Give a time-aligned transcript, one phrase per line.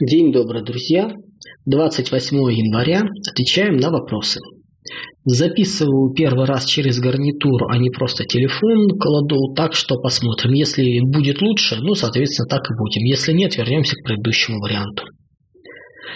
[0.00, 1.12] День добрый, друзья.
[1.66, 3.02] 28 января.
[3.30, 4.40] Отвечаем на вопросы.
[5.26, 10.54] Записываю первый раз через гарнитуру, а не просто телефон кладу, так что посмотрим.
[10.54, 13.04] Если будет лучше, ну, соответственно, так и будем.
[13.04, 15.04] Если нет, вернемся к предыдущему варианту.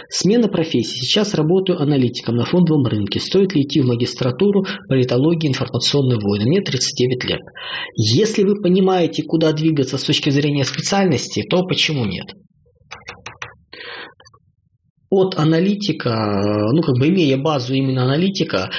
[0.09, 1.05] Смена профессии.
[1.05, 3.21] Сейчас работаю аналитиком на фондовом рынке.
[3.21, 6.47] Стоит ли идти в магистратуру политологии информационной войны?
[6.47, 7.41] Мне 39 лет.
[7.99, 12.33] Если вы понимаете, куда двигаться с точки зрения специальности, то почему нет?
[15.17, 16.11] От аналитика,
[16.73, 18.71] ну как бы имея базу именно аналитика,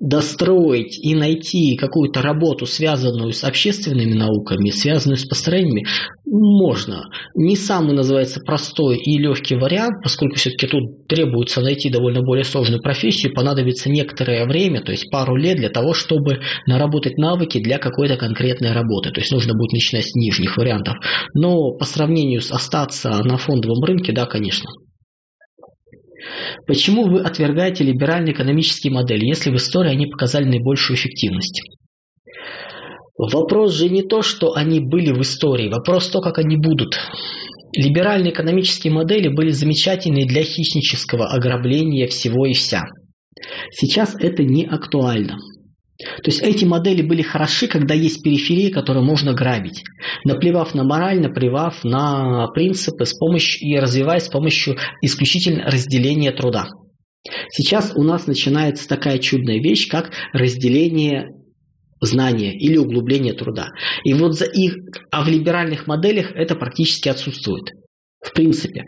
[0.00, 5.86] достроить и найти какую-то работу, связанную с общественными науками, связанную с построениями,
[6.26, 7.04] можно.
[7.34, 12.82] Не самый, называется, простой и легкий вариант, поскольку все-таки тут требуется найти довольно более сложную
[12.82, 18.16] профессию, понадобится некоторое время, то есть пару лет для того, чтобы наработать навыки для какой-то
[18.16, 19.10] конкретной работы.
[19.10, 20.96] То есть нужно будет начинать с нижних вариантов.
[21.34, 24.68] Но по сравнению с остаться на фондовом рынке, да, конечно.
[26.66, 31.62] Почему вы отвергаете либеральные экономические модели, если в истории они показали наибольшую эффективность?
[33.16, 36.98] Вопрос же не то, что они были в истории, вопрос то, как они будут.
[37.76, 42.82] Либеральные экономические модели были замечательны для хищнического ограбления всего и вся.
[43.70, 45.36] Сейчас это не актуально.
[45.98, 49.84] То есть эти модели были хороши, когда есть периферия, которую можно грабить,
[50.24, 56.66] наплевав на мораль, наплевав на принципы с помощью, и развиваясь с помощью исключительно разделения труда.
[57.48, 61.28] Сейчас у нас начинается такая чудная вещь, как разделение
[62.00, 63.68] знания или углубление труда.
[64.04, 64.74] И вот за их,
[65.10, 67.70] а в либеральных моделях это практически отсутствует.
[68.20, 68.84] В принципе.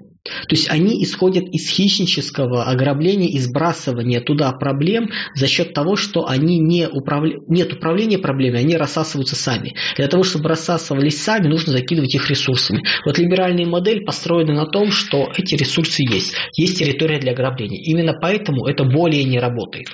[0.48, 6.26] То есть они исходят из хищнического ограбления и сбрасывания туда проблем за счет того, что
[6.26, 7.38] они не управля...
[7.48, 9.74] нет управления проблемой, они рассасываются сами.
[9.96, 12.82] Для того, чтобы рассасывались сами, нужно закидывать их ресурсами.
[13.04, 16.34] Вот либеральная модель построена на том, что эти ресурсы есть.
[16.56, 17.80] Есть территория для ограбления.
[17.82, 19.88] Именно поэтому это более не работает.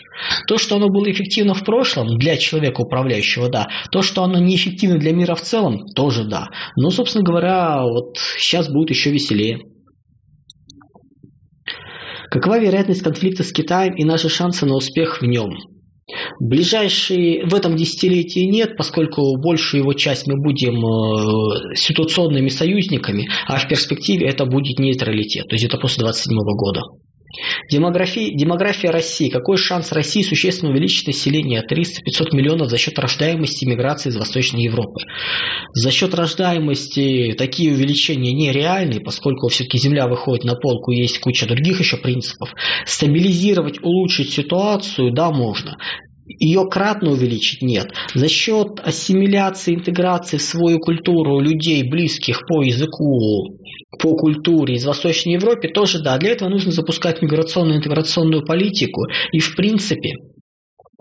[0.46, 3.68] То, что оно было эффективно в прошлом для человека управляющего, да.
[3.90, 6.48] То, что оно неэффективно для мира в целом, тоже да.
[6.76, 9.60] Но, собственно говоря, вот сейчас будет еще веселее.
[12.32, 15.50] Какова вероятность конфликта с Китаем и наши шансы на успех в нем?
[16.40, 23.58] Ближайшие в этом десятилетии нет, поскольку большую его часть мы будем э, ситуационными союзниками, а
[23.58, 26.80] в перспективе это будет нейтралитет, то есть это после 27 года.
[27.70, 29.30] Демография, демография России.
[29.30, 35.00] Какой шанс России существенно увеличить население 300-500 миллионов за счет рождаемости миграции из Восточной Европы?
[35.72, 41.80] За счет рождаемости такие увеличения нереальны, поскольку все-таки Земля выходит на полку, есть куча других
[41.80, 42.50] еще принципов.
[42.84, 45.78] Стабилизировать, улучшить ситуацию, да, можно
[46.26, 47.92] ее кратно увеличить нет.
[48.14, 53.58] За счет ассимиляции, интеграции в свою культуру людей, близких по языку,
[54.00, 56.18] по культуре из Восточной Европы, тоже да.
[56.18, 59.06] Для этого нужно запускать миграционную интеграционную политику.
[59.32, 60.14] И в принципе,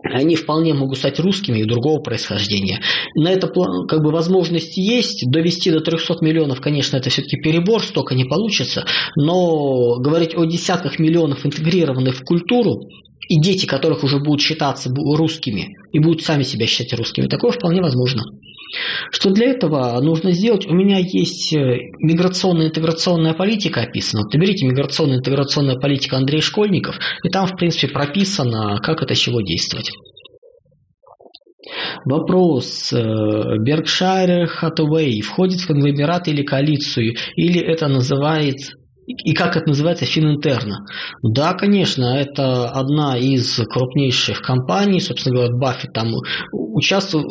[0.03, 2.81] они вполне могут стать русскими и другого происхождения.
[3.15, 5.29] На это как бы возможности есть.
[5.29, 8.85] Довести до 300 миллионов, конечно, это все-таки перебор, столько не получится.
[9.15, 12.81] Но говорить о десятках миллионов интегрированных в культуру,
[13.27, 17.81] и дети, которых уже будут считаться русскими и будут сами себя считать русскими, такое вполне
[17.81, 18.23] возможно.
[19.11, 20.65] Что для этого нужно сделать?
[20.65, 21.59] У меня есть э,
[21.99, 24.23] миграционная интеграционная политика описана.
[24.23, 29.41] Вот наберите миграционная интеграционная политика Андрей Школьников, и там, в принципе, прописано, как это чего
[29.41, 29.91] действовать.
[32.05, 32.91] Вопрос.
[32.91, 38.73] Беркшайр Hathaway входит в конгломерат или коалицию, или это называется
[39.07, 40.85] и как это называется, Фининтерна.
[41.23, 46.13] Да, конечно, это одна из крупнейших компаний, собственно говоря, Баффет там
[46.51, 47.25] участвует,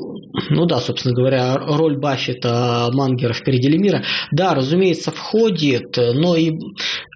[0.50, 6.52] ну да, собственно говоря, роль Баффета Мангера в «Передели мира», да, разумеется, входит, но и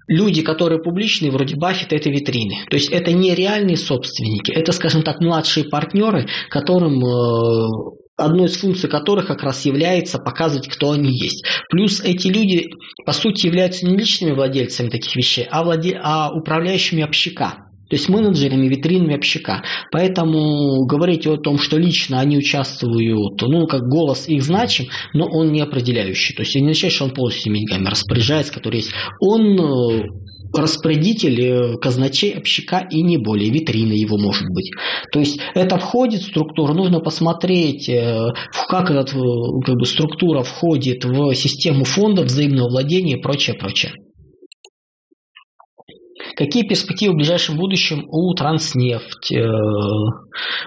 [0.07, 2.65] люди, которые публичные, вроде Баффета, это витрины.
[2.69, 8.57] То есть это не реальные собственники, это, скажем так, младшие партнеры, которым э, одной из
[8.57, 11.45] функций которых как раз является показывать, кто они есть.
[11.69, 12.65] Плюс эти люди,
[13.05, 15.99] по сути, являются не личными владельцами таких вещей, а, владе...
[16.01, 17.65] а управляющими общака.
[17.89, 19.63] То есть менеджерами, витринами общака.
[19.91, 25.51] Поэтому говорить о том, что лично они участвуют, ну, как голос их значим, но он
[25.51, 26.33] не определяющий.
[26.33, 28.91] То есть не означает, что он полностью деньгами распоряжается, который есть.
[29.19, 30.03] Он э,
[30.57, 34.71] распорядитель э, казначей общака и не более, витрина его может быть.
[35.11, 38.27] То есть это входит в структуру, нужно посмотреть, э,
[38.69, 43.93] как эта как бы, структура входит в систему фонда взаимного владения и прочее, прочее.
[46.35, 49.31] Какие перспективы в ближайшем будущем у Транснефть?
[49.31, 49.47] Э,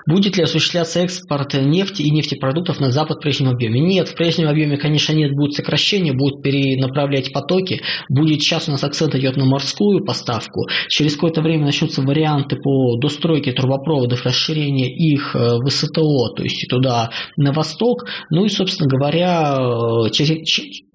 [0.06, 3.80] будет ли осуществляться экспорт нефти и нефтепродуктов на Запад в прежнем объеме?
[3.80, 7.82] Нет, в прежнем объеме, конечно, нет, будет сокращение, будут перенаправлять потоки.
[8.08, 10.66] Будет сейчас у нас акцент идет на морскую поставку.
[10.88, 16.66] Через какое-то время начнутся варианты по достройке трубопроводов, расширение их э, в СТО, то есть
[16.70, 18.06] туда на восток.
[18.30, 20.48] Ну и, собственно говоря, э, через,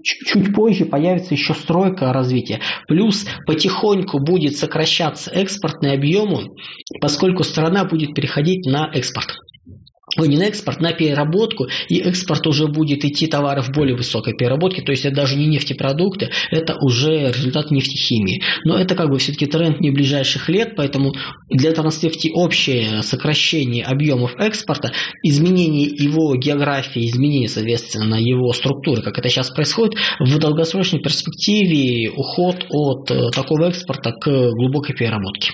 [0.04, 2.60] чуть позже появится еще стройка развития.
[2.88, 6.56] Плюс потихоньку будет сокращаться экспортные объемы,
[7.02, 9.34] поскольку страна будет переходить на экспорт.
[10.18, 14.34] Ой, не на экспорт, на переработку, и экспорт уже будет идти товары в более высокой
[14.34, 18.44] переработке, то есть это даже не нефтепродукты, это уже результат нефтехимии.
[18.66, 21.14] Но это как бы все-таки тренд не ближайших лет, поэтому
[21.50, 24.92] для Транснефти общее сокращение объемов экспорта,
[25.24, 32.66] изменение его географии, изменение, соответственно, его структуры, как это сейчас происходит, в долгосрочной перспективе уход
[32.70, 35.54] от э, такого экспорта к глубокой переработке.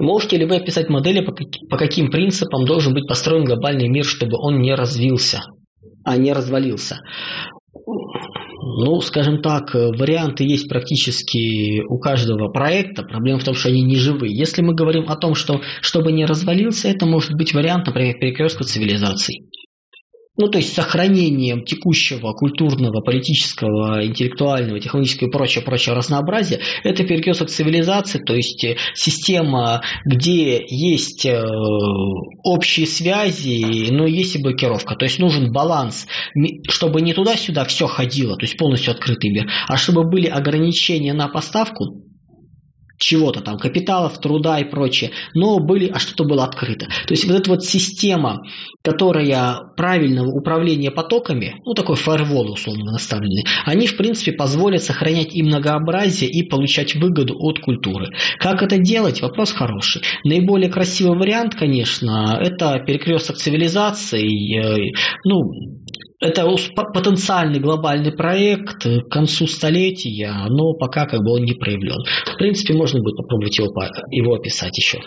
[0.00, 1.24] Можете ли вы описать модели,
[1.70, 5.42] по каким принципам должен быть построен глобальный мир, чтобы он не развился,
[6.04, 6.98] а не развалился?
[8.76, 13.02] Ну, скажем так, варианты есть практически у каждого проекта.
[13.02, 14.34] Проблема в том, что они не живые.
[14.34, 18.64] Если мы говорим о том, что чтобы не развалился, это может быть вариант, например, перекрестка
[18.64, 19.42] цивилизаций
[20.36, 27.50] ну, то есть сохранением текущего культурного, политического, интеллектуального, технологического и прочее, прочее разнообразия, это перекресток
[27.50, 31.40] цивилизации, то есть э, система, где есть э,
[32.42, 34.96] общие связи, но есть и блокировка.
[34.96, 36.06] То есть нужен баланс,
[36.68, 41.28] чтобы не туда-сюда все ходило, то есть полностью открытый мир, а чтобы были ограничения на
[41.28, 42.02] поставку,
[43.04, 46.86] чего-то там, капиталов, труда и прочее, но были, а что-то было открыто.
[46.86, 48.42] То есть вот эта вот система,
[48.82, 55.42] которая правильного управления потоками, ну такой фаервол условно наставленный, они в принципе позволят сохранять и
[55.42, 58.08] многообразие, и получать выгоду от культуры.
[58.38, 59.20] Как это делать?
[59.20, 60.02] Вопрос хороший.
[60.24, 64.92] Наиболее красивый вариант, конечно, это перекресток цивилизации, э,
[65.24, 65.52] ну,
[66.24, 66.46] это
[66.94, 72.02] потенциальный глобальный проект к концу столетия, но пока как бы он не проявлен.
[72.26, 73.70] В принципе, можно будет попробовать его,
[74.10, 75.00] его описать еще.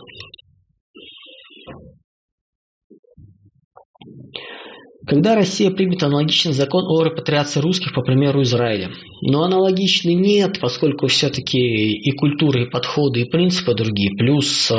[5.07, 8.91] Когда Россия примет аналогичный закон о репатриации русских, по примеру Израиля?
[9.21, 14.11] Но аналогичный нет, поскольку все-таки и культуры, и подходы, и принципы другие.
[14.17, 14.75] Плюс э,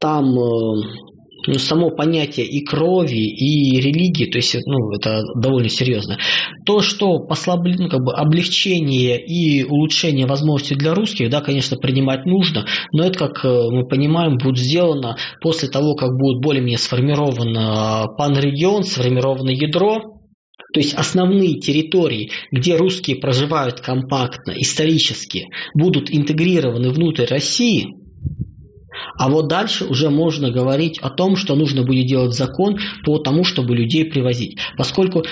[0.00, 1.09] там э,
[1.46, 6.18] ну, само понятие и крови, и религии, то есть ну, это довольно серьезно.
[6.64, 12.26] То, что послабли, ну, как бы облегчение и улучшение возможностей для русских, да, конечно, принимать
[12.26, 18.16] нужно, но это, как э, мы понимаем, будет сделано после того, как будет более-менее сформирован
[18.16, 20.20] панрегион, сформировано ядро,
[20.72, 27.88] то есть основные территории, где русские проживают компактно, исторически, будут интегрированы внутрь России–
[29.18, 33.44] а вот дальше уже можно говорить о том, что нужно будет делать закон по тому,
[33.44, 34.58] чтобы людей привозить.
[34.76, 35.24] Поскольку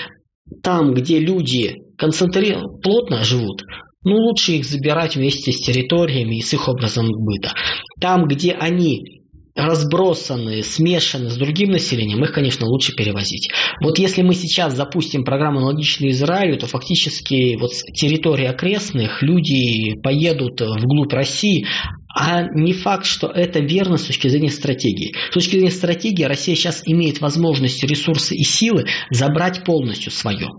[0.63, 3.63] там, где люди концентрированно, плотно живут,
[4.03, 7.51] ну, лучше их забирать вместе с территориями и с их образом быта.
[7.99, 9.18] Там, где они
[9.59, 13.49] разбросаны, смешаны с другим населением, их, конечно, лучше перевозить.
[13.81, 19.95] Вот если мы сейчас запустим программу аналогичную Израилю, то фактически вот с территории окрестных люди
[20.01, 21.65] поедут вглубь России,
[22.13, 25.13] а не факт, что это верно с точки зрения стратегии.
[25.29, 30.49] С точки зрения стратегии Россия сейчас имеет возможность, ресурсы и силы забрать полностью свое.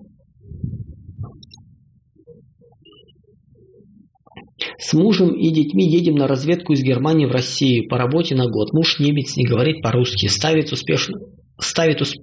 [4.80, 8.72] С мужем и детьми едем на разведку из Германии в Россию по работе на год.
[8.72, 11.18] Муж немец не говорит по-русски, ставит успешно,
[11.58, 12.16] ставит усп...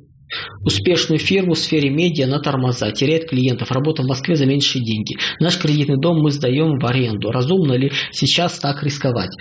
[0.66, 5.18] успешную фирму в сфере медиа на тормоза, теряет клиентов, работа в Москве за меньшие деньги.
[5.40, 7.30] Наш кредитный дом мы сдаем в аренду.
[7.30, 9.32] Разумно ли сейчас так рисковать?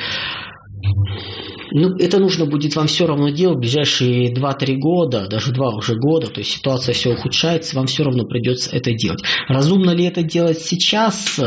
[1.72, 5.96] Ну, это нужно будет вам все равно делать в ближайшие 2-3 года, даже 2 уже
[5.96, 9.22] года, то есть ситуация все ухудшается, вам все равно придется это делать.
[9.48, 11.38] Разумно ли это делать сейчас?
[11.38, 11.44] Э,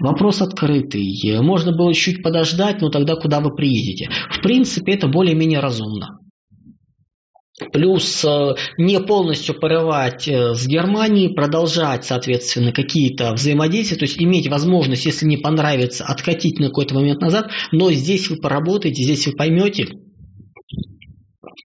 [0.00, 1.40] вопрос открытый.
[1.40, 4.08] Можно было чуть подождать, но тогда куда вы приедете?
[4.30, 6.18] В принципе, это более-менее разумно.
[7.72, 14.48] Плюс э, не полностью порывать э, с Германией, продолжать, соответственно, какие-то взаимодействия, то есть иметь
[14.48, 19.32] возможность, если не понравится, откатить на какой-то момент назад, но здесь вы поработаете, здесь вы
[19.32, 19.88] поймете,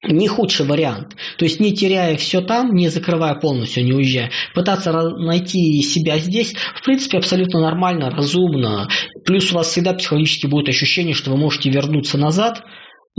[0.07, 1.15] не худший вариант.
[1.37, 6.53] То есть не теряя все там, не закрывая полностью, не уезжая, пытаться найти себя здесь,
[6.75, 8.87] в принципе, абсолютно нормально, разумно.
[9.25, 12.63] Плюс у вас всегда психологически будет ощущение, что вы можете вернуться назад,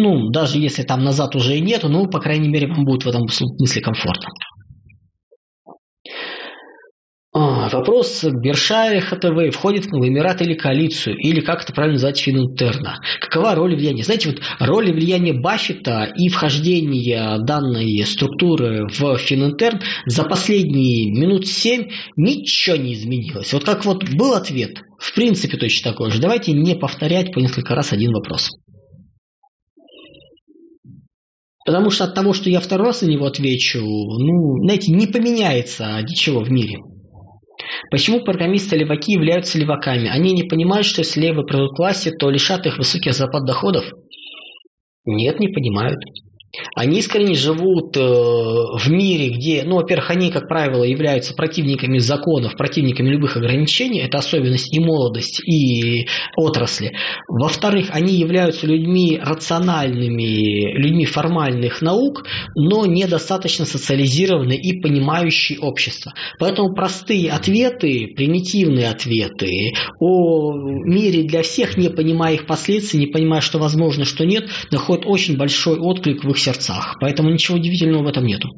[0.01, 3.09] ну, даже если там назад уже и нету, ну, по крайней мере, вам будет в
[3.09, 4.29] этом смысле комфортно.
[7.33, 12.99] А, Вопрос, Бершайр ХТВ входит в конгломерат или коалицию, или как это правильно назвать Фининтерна.
[13.21, 14.03] Какова роль влияния?
[14.03, 21.91] Знаете, вот роль влияния Баффета и вхождение данной структуры в Фининтерн за последние минут семь
[22.17, 23.53] ничего не изменилось.
[23.53, 26.21] Вот как вот был ответ, в принципе точно такой же.
[26.21, 28.51] Давайте не повторять по несколько раз один вопрос.
[31.65, 36.01] Потому что от того, что я второй раз на него отвечу, ну, знаете, не поменяется
[36.03, 36.79] ничего в мире.
[37.91, 40.09] Почему программисты-леваки являются леваками?
[40.09, 43.85] Они не понимают, что если левые придут к власти, то лишат их высоких зарплат доходов?
[45.05, 45.99] Нет, не понимают.
[46.75, 52.57] Они искренне живут э, в мире, где, ну, во-первых, они, как правило, являются противниками законов,
[52.57, 56.93] противниками любых ограничений, это особенность и молодость, и отрасли.
[57.29, 62.25] Во-вторых, они являются людьми рациональными, людьми формальных наук,
[62.57, 66.15] но недостаточно социализированные и понимающие общество.
[66.41, 73.41] Поэтому простые ответы, примитивные ответы о мире для всех, не понимая их последствий, не понимая,
[73.41, 76.97] что возможно, что нет, находят очень большой отклик в их сердцах.
[77.01, 78.49] Поэтому ничего удивительного в этом нету.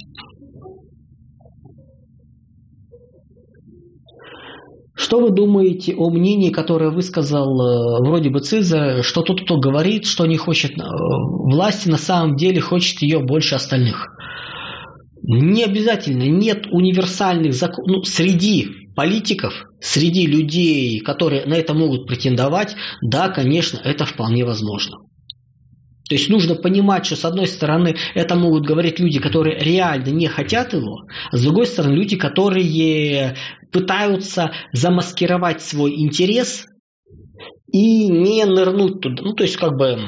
[4.94, 10.06] Что вы думаете о мнении, которое высказал э, вроде бы Циза, что тот, кто говорит,
[10.06, 14.06] что не хочет э, власти, на самом деле хочет ее больше остальных?
[15.22, 17.90] Не обязательно, нет универсальных законов.
[17.90, 24.98] Ну, среди политиков, среди людей, которые на это могут претендовать, да, конечно, это вполне возможно.
[26.12, 30.26] То есть нужно понимать, что с одной стороны это могут говорить люди, которые реально не
[30.26, 33.34] хотят его, а с другой стороны люди, которые
[33.72, 36.66] пытаются замаскировать свой интерес
[37.72, 39.22] и не нырнуть туда.
[39.22, 40.00] Ну, то есть как бы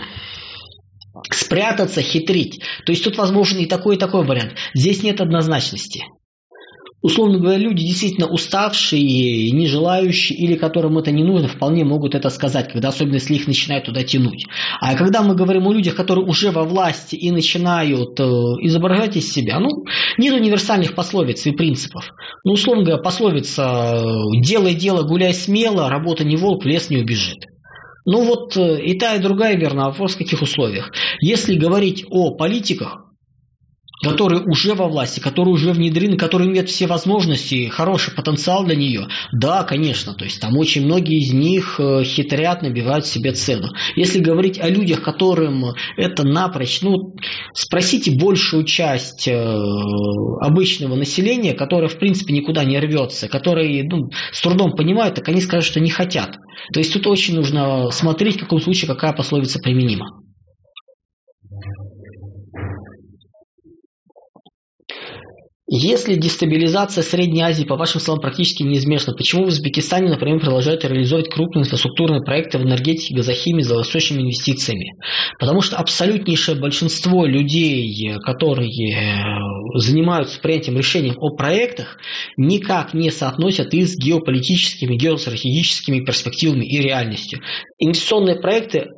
[1.31, 2.61] спрятаться, хитрить.
[2.85, 4.57] То есть тут возможен и такой, и такой вариант.
[4.75, 6.05] Здесь нет однозначности
[7.05, 12.31] условно говоря, люди действительно уставшие, не желающие или которым это не нужно, вполне могут это
[12.31, 14.47] сказать, когда особенно если их начинают туда тянуть.
[14.81, 19.31] А когда мы говорим о людях, которые уже во власти и начинают э, изображать из
[19.31, 19.85] себя, ну,
[20.17, 22.05] нет универсальных пословиц и принципов.
[22.43, 24.03] Ну, условно говоря, пословица
[24.41, 27.45] «делай дело, гуляй смело, работа не волк, в лес не убежит».
[28.07, 29.91] Ну вот э, и та, и другая верна.
[29.91, 30.91] Вопрос в каких условиях.
[31.21, 33.05] Если говорить о политиках,
[34.05, 39.09] которые уже во власти, которые уже внедрены, которые имеют все возможности, хороший потенциал для нее,
[39.33, 43.69] да, конечно, то есть там очень многие из них э, хитрят, набивают себе цену.
[43.97, 47.15] Если говорить о людях, которым это напрочь, ну,
[47.55, 49.33] спросите большую часть э,
[50.41, 55.41] обычного населения, которое, в принципе, никуда не рвется, которые ну, с трудом понимают, так они
[55.41, 56.37] скажут, что не хотят.
[56.73, 60.24] То есть тут очень нужно смотреть, в каком случае какая пословица применима.
[65.67, 71.33] Если дестабилизация Средней Азии, по вашим словам, практически неизбежна, почему в Узбекистане, например, продолжают реализовывать
[71.33, 74.99] крупные инфраструктурные проекты в энергетике, газохимии за инвестициями?
[75.39, 81.97] Потому что абсолютнейшее большинство людей, которые э, занимаются принятием решений о проектах,
[82.37, 87.41] никак не соотносят их с геополитическими, геостратегическими перспективами и реальностью.
[87.79, 88.89] Инвестиционные проекты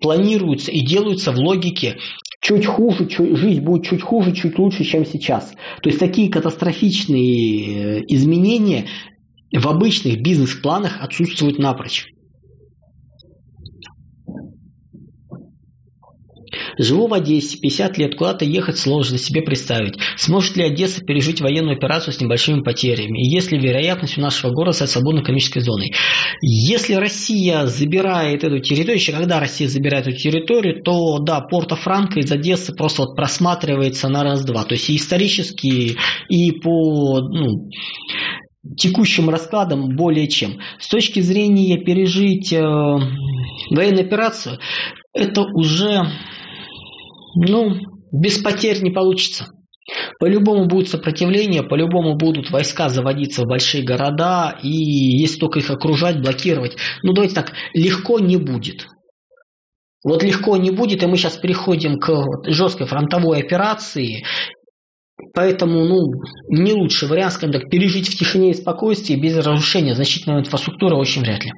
[0.00, 1.98] планируются и делаются в логике
[2.44, 5.54] чуть хуже, чуть, жизнь будет чуть хуже, чуть лучше, чем сейчас.
[5.82, 8.84] То есть такие катастрофичные э, изменения
[9.50, 12.13] в обычных бизнес-планах отсутствуют напрочь.
[16.78, 19.94] Живу в Одессе, 50 лет, куда-то ехать сложно себе представить.
[20.16, 23.22] Сможет ли Одесса пережить военную операцию с небольшими потерями?
[23.22, 25.92] И есть ли вероятность у нашего города стать свободной экономической зоной?
[26.40, 32.30] Если Россия забирает эту территорию, еще когда Россия забирает эту территорию, то да, Порто-Франко из
[32.30, 34.64] Одессы просто вот просматривается на раз-два.
[34.64, 35.96] То есть и исторически,
[36.28, 37.70] и по ну,
[38.76, 40.58] текущим раскладом более чем.
[40.78, 44.58] С точки зрения пережить э, военную операцию,
[45.12, 46.10] это уже
[47.34, 47.76] ну,
[48.12, 49.46] без потерь не получится.
[50.18, 56.20] По-любому будет сопротивление, по-любому будут войска заводиться в большие города, и если только их окружать,
[56.20, 58.86] блокировать, ну давайте так, легко не будет.
[60.02, 64.24] Вот легко не будет, и мы сейчас переходим к жесткой фронтовой операции,
[65.32, 66.12] Поэтому, ну,
[66.48, 71.22] не лучший вариант, скажем так, пережить в тишине и спокойствии без разрушения значительной инфраструктуры очень
[71.22, 71.52] вряд ли.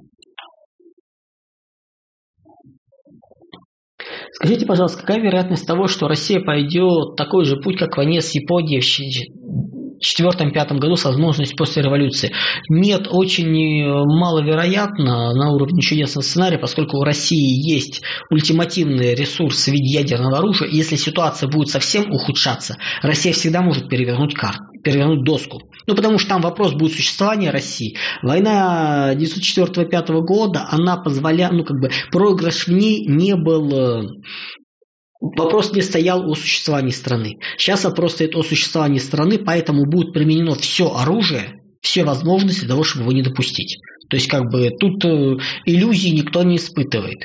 [4.37, 8.83] Скажите, пожалуйста, какая вероятность того, что Россия пойдет такой же путь, как войне с Японией
[8.83, 12.33] в четвертом-пятом году с возможностью после революции?
[12.69, 19.69] Нет, очень э, маловероятно на уровне чудесного сценария, поскольку у России есть ультимативный ресурс в
[19.69, 20.69] виде ядерного оружия.
[20.69, 25.63] И если ситуация будет совсем ухудшаться, Россия всегда может перевернуть карту перевернуть доску.
[25.89, 27.97] Ну, потому что там вопрос будет существования России.
[28.23, 34.03] Война 1904-1905 года, она позволяла, ну, как бы, проигрыш в ней не был э,
[35.19, 37.39] Вопрос не стоял о существовании страны.
[37.57, 42.85] Сейчас вопрос стоит о существовании страны, поэтому будет применено все оружие, все возможности для того,
[42.85, 43.79] чтобы его не допустить.
[44.09, 47.19] То есть, как бы, тут э, иллюзий никто не испытывает.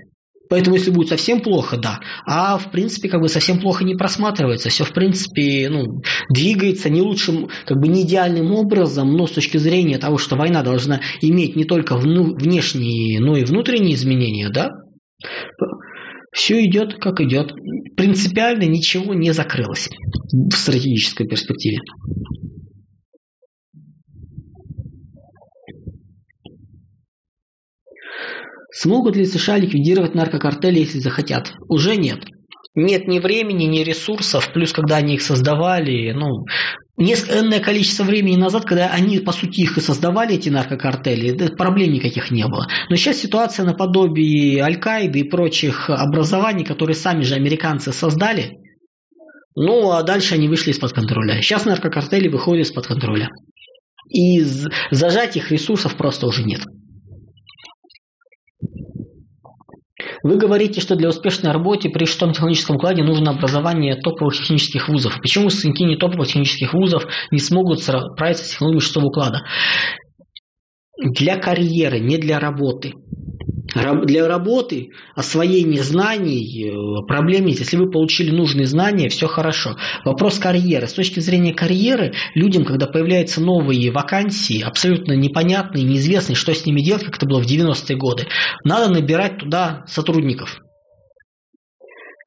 [0.52, 2.02] Поэтому, если будет совсем плохо, да.
[2.26, 4.68] А, в принципе, как бы совсем плохо не просматривается.
[4.68, 9.56] Все, в принципе, ну, двигается не лучшим, как бы не идеальным образом, но с точки
[9.56, 14.72] зрения того, что война должна иметь не только внешние, но и внутренние изменения, да,
[16.34, 17.54] все идет как идет.
[17.96, 19.88] Принципиально ничего не закрылось
[20.34, 21.80] в стратегической перспективе.
[28.74, 31.54] Смогут ли США ликвидировать наркокартели, если захотят?
[31.68, 32.20] Уже нет.
[32.74, 36.46] Нет ни времени, ни ресурсов, плюс когда они их создавали, ну,
[36.96, 42.32] несколько количество времени назад, когда они, по сути, их и создавали, эти наркокартели, проблем никаких
[42.32, 42.68] не было.
[42.90, 48.52] Но сейчас ситуация наподобие Аль-Каиды и прочих образований, которые сами же американцы создали,
[49.54, 51.42] ну, а дальше они вышли из-под контроля.
[51.42, 53.28] Сейчас наркокартели выходят из-под контроля.
[54.10, 54.42] И
[54.92, 56.62] зажать их ресурсов просто уже нет.
[60.24, 65.18] Вы говорите, что для успешной работы при шестом технологическом укладе нужно образование топовых технических вузов.
[65.22, 69.42] Почему выпускники не топовых технических вузов не смогут справиться с технологией шестого уклада?
[70.98, 72.94] Для карьеры, не для работы.
[73.74, 77.60] Для работы, освоения знаний э, проблем нет.
[77.60, 79.78] Если вы получили нужные знания, все хорошо.
[80.04, 80.88] Вопрос карьеры.
[80.88, 86.82] С точки зрения карьеры, людям, когда появляются новые вакансии, абсолютно непонятные, неизвестные, что с ними
[86.82, 88.28] делать, как это было в 90-е годы,
[88.64, 90.60] надо набирать туда сотрудников.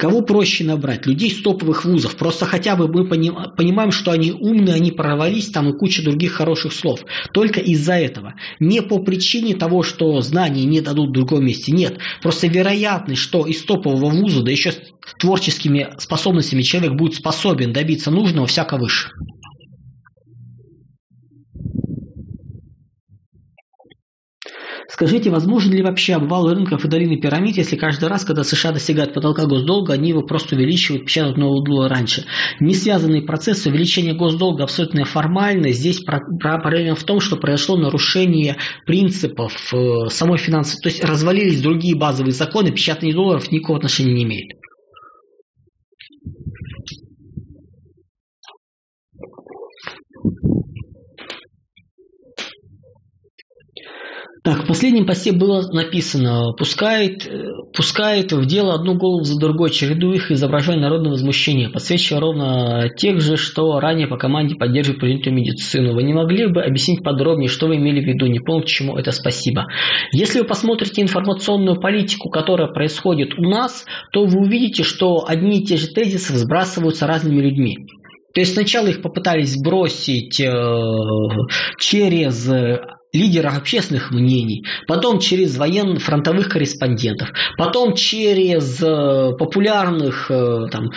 [0.04, 1.06] Кого проще набрать?
[1.06, 2.16] Людей с топовых вузов.
[2.16, 6.74] Просто хотя бы мы понимаем, что они умные, они прорвались, там и куча других хороших
[6.74, 7.00] слов.
[7.32, 8.34] Только из-за этого.
[8.60, 11.72] Не по причине того, что знания не дадут в другом месте.
[11.72, 12.00] Нет.
[12.20, 14.78] Просто вероятность, что из топового вуза, да еще с
[15.18, 19.08] творческими способностями человек будет способен добиться нужного, всяко выше.
[24.88, 29.14] Скажите, возможен ли вообще обвал рынков и долины пирамид, если каждый раз, когда США достигают
[29.14, 32.24] потолка госдолга, они его просто увеличивают, печатают нового доллара раньше?
[32.60, 35.72] Не связанный процесс увеличения госдолга абсолютно формальный.
[35.72, 40.82] Здесь проблема в том, что произошло нарушение принципов э, самой финансовой.
[40.82, 44.63] То есть развалились другие базовые законы, печатание долларов никакого отношения не имеет.
[54.44, 59.70] Так, в последнем посте было написано, пускает, э, пускает в дело одну голову за другой,
[59.70, 65.34] чередуя их, изображая народное возмущение, подсвечивая ровно тех же, что ранее по команде поддерживают принятую
[65.34, 65.94] медицину.
[65.94, 68.26] Вы не могли бы объяснить подробнее, что вы имели в виду?
[68.26, 69.64] Не понял, к чему это спасибо.
[70.12, 75.64] Если вы посмотрите информационную политику, которая происходит у нас, то вы увидите, что одни и
[75.64, 77.78] те же тезисы сбрасываются разными людьми.
[78.34, 80.52] То есть сначала их попытались сбросить э,
[81.78, 82.46] через
[83.14, 90.90] лидеров общественных мнений, потом через военно-фронтовых корреспондентов, потом через э, популярных э, там,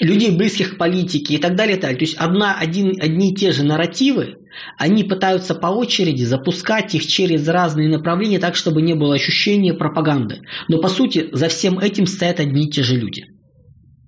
[0.00, 1.76] людей, близких к политике и так далее.
[1.76, 1.92] Так.
[1.92, 4.34] То есть одна, один, одни и те же нарративы,
[4.78, 10.40] они пытаются по очереди запускать их через разные направления так, чтобы не было ощущения пропаганды.
[10.68, 13.24] Но по сути за всем этим стоят одни и те же люди.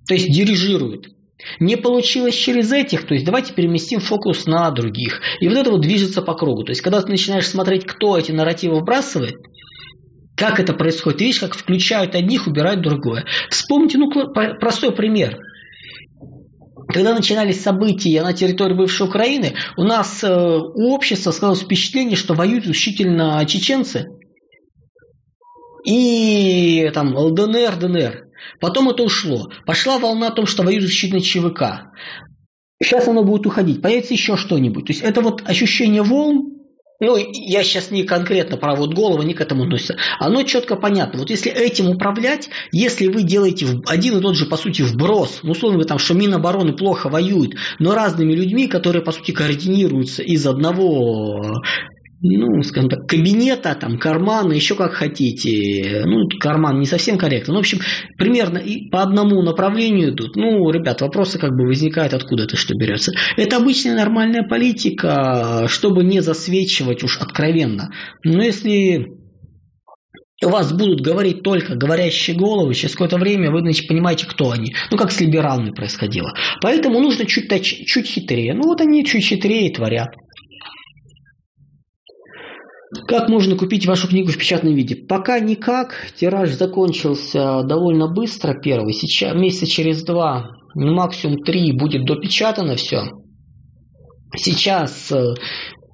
[0.07, 1.14] То есть дирижируют.
[1.59, 5.21] Не получилось через этих, то есть давайте переместим фокус на других.
[5.41, 6.65] И вот это вот движется по кругу.
[6.65, 9.37] То есть когда ты начинаешь смотреть, кто эти нарративы вбрасывает,
[10.37, 13.25] как это происходит, ты видишь, как включают одних, убирают другое.
[13.51, 14.11] Вспомните, ну,
[14.61, 15.39] простой пример.
[16.89, 22.35] Когда начинались события на территории бывшей Украины, у нас э, у общества сложилось впечатление, что
[22.35, 24.07] воюют исключительно чеченцы
[25.85, 28.25] и там ЛДНР, ДНР.
[28.61, 29.51] Потом это ушло.
[29.67, 31.93] Пошла волна о том, что воюют защитные ЧВК.
[32.83, 33.83] Сейчас оно будет уходить.
[33.83, 34.87] Появится еще что-нибудь.
[34.87, 36.55] То есть это вот ощущение волн,
[37.01, 39.97] ну, я сейчас не конкретно про вот голову, не к этому относится.
[40.21, 41.19] Оно четко понятно.
[41.21, 45.53] Вот если этим управлять, если вы делаете один и тот же, по сути, вброс, ну,
[45.53, 50.47] условно вы там, что Минобороны плохо воюют, но разными людьми, которые, по сути, координируются из
[50.47, 51.63] одного
[52.25, 56.05] ну, скажем так, кабинета, там, кармана, еще как хотите.
[56.07, 57.53] Ну, карман не совсем корректно.
[57.53, 57.81] Ну, в общем,
[58.17, 60.35] примерно и по одному направлению идут.
[60.35, 63.13] Ну, ребят, вопросы как бы возникают, откуда это что берется.
[63.37, 67.91] Это обычная нормальная политика, чтобы не засвечивать уж откровенно.
[68.25, 69.07] Но если
[70.43, 74.75] вас будут говорить только говорящие головы, через какое-то время вы значит, понимаете, кто они.
[74.91, 76.33] Ну, как с либералами происходило.
[76.63, 78.55] Поэтому нужно чуть, чуть хитрее.
[78.55, 80.09] Ну, вот они чуть хитрее творят.
[83.07, 84.97] Как можно купить вашу книгу в печатном виде?
[84.97, 85.95] Пока никак.
[86.19, 88.93] Тираж закончился довольно быстро, первый.
[88.93, 93.11] Сейчас, месяца через два, максимум три, будет допечатано все.
[94.37, 95.35] Сейчас э,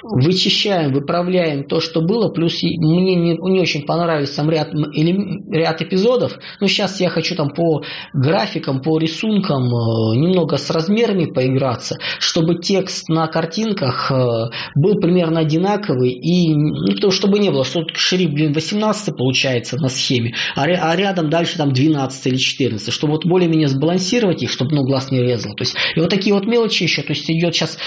[0.02, 5.82] вычищаем, выправляем то, что было, плюс мне не, не очень понравился сам ряд, или, ряд
[5.82, 7.82] эпизодов, но сейчас я хочу там по
[8.12, 15.40] графикам, по рисункам э, немного с размерами поиграться, чтобы текст на картинках э, был примерно
[15.40, 20.64] одинаковый, и ну, то, чтобы не было, что шрифт, блин, 18 получается на схеме, а,
[20.64, 25.10] а рядом дальше там 12 или 14, чтобы вот более-менее сбалансировать их, чтобы ну, глаз
[25.10, 25.54] не резал.
[25.54, 27.78] То есть, и вот такие вот мелочи еще, то есть идет сейчас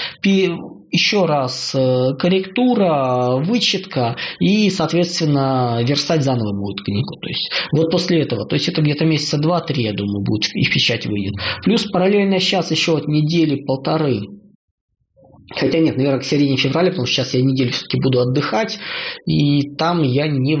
[0.94, 7.16] еще раз э, корректура, вычетка и, соответственно, верстать заново будет книгу.
[7.20, 10.64] То есть вот после этого, то есть это где-то месяца два-три, я думаю, будет и
[10.64, 11.34] в печать выйдет.
[11.62, 14.22] Плюс параллельно сейчас еще вот недели-полторы
[15.52, 18.78] Хотя нет, наверное, к середине февраля, потому что сейчас я неделю все-таки буду отдыхать,
[19.26, 20.58] и там я не,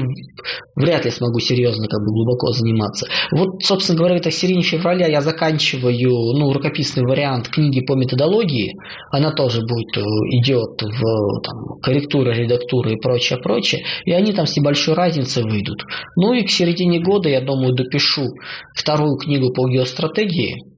[0.76, 3.06] вряд ли смогу серьезно, как бы глубоко заниматься.
[3.32, 8.74] Вот, собственно говоря, это к середине февраля я заканчиваю, ну, рукописный вариант книги по методологии.
[9.10, 13.84] Она тоже будет, э, идет в там, корректура, редактура и прочее, прочее.
[14.04, 15.82] И они там с небольшой разницей выйдут.
[16.16, 18.26] Ну и к середине года, я думаю, допишу
[18.74, 20.73] вторую книгу по геостратегии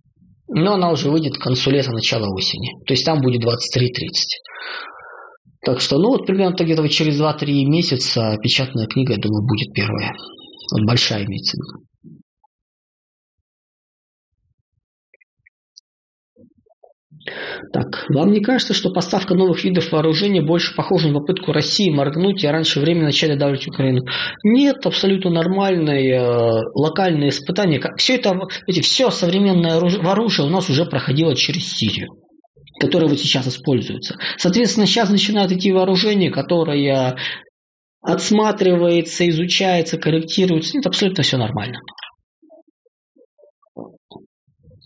[0.49, 2.73] но она уже выйдет к концу лета, начала осени.
[2.87, 3.51] То есть там будет 23-30.
[5.65, 10.13] Так что, ну вот примерно где-то через 2-3 месяца печатная книга, я думаю, будет первая.
[10.73, 11.87] Вот большая имеется в виду.
[17.73, 22.45] Так, вам не кажется, что поставка новых видов вооружения больше похожа на попытку России моргнуть
[22.45, 24.05] и раньше времени начать давить Украину?
[24.45, 27.81] Нет, абсолютно нормальное э, локальное испытание.
[27.97, 32.09] Все это, эти, все современное оружие у нас уже проходило через Сирию
[32.79, 34.17] которые вот сейчас используются.
[34.37, 37.17] Соответственно, сейчас начинают идти вооружения, которые
[38.03, 40.79] отсматривается, изучается, корректируется.
[40.79, 41.79] Это абсолютно все нормально.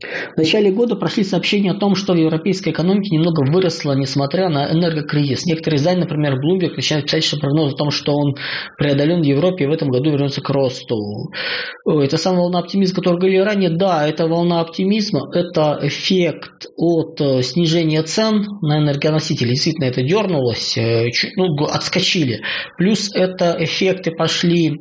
[0.01, 4.73] В начале года прошли сообщения о том, что в европейской экономике немного выросла, несмотря на
[4.73, 5.45] энергокризис.
[5.45, 8.35] Некоторые издания, например, Bloomberg, начинают писать, что прогноз о том, что он
[8.79, 11.31] преодолен в Европе и в этом году вернется к росту.
[11.87, 13.71] Это самая волна оптимизма, которую говорили ранее.
[13.71, 19.51] Да, это волна оптимизма, это эффект от э, снижения цен на энергоносители.
[19.51, 22.41] Действительно, это дернулось, э, ну, отскочили.
[22.79, 24.79] Плюс это эффекты пошли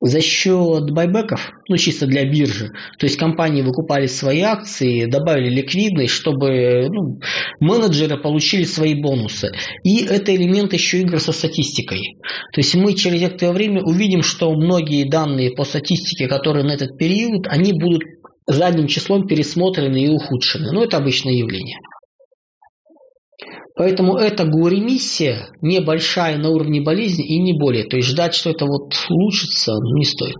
[0.00, 6.12] за счет байбеков, ну чисто для биржи, то есть компании выкупали свои акции, добавили ликвидность,
[6.12, 7.18] чтобы ну,
[7.60, 9.52] менеджеры получили свои бонусы.
[9.84, 12.16] И это элемент еще игр со статистикой.
[12.52, 16.98] То есть мы через некоторое время увидим, что многие данные по статистике, которые на этот
[16.98, 18.02] период, они будут
[18.46, 20.72] задним числом пересмотрены и ухудшены.
[20.72, 21.78] Ну, это обычное явление.
[23.76, 27.84] Поэтому это горемиссия небольшая на уровне болезни и не более.
[27.84, 30.36] То есть ждать, что это вот улучшится, не стоит.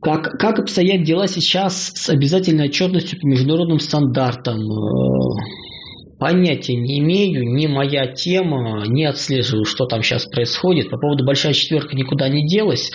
[0.00, 4.58] Как, как обстоят дела сейчас с обязательной отчетностью по международным стандартам?
[6.22, 10.88] Понятия не имею, не моя тема, не отслеживаю, что там сейчас происходит.
[10.88, 12.92] По поводу большая четверка никуда не делась.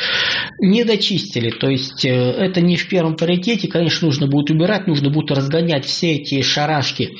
[0.62, 5.10] Не дочистили, то есть э, это не в первом паритете, конечно, нужно будет убирать, нужно
[5.10, 7.18] будет разгонять все эти шарашки,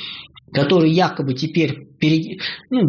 [0.54, 2.40] которые якобы теперь перед,
[2.70, 2.84] ну,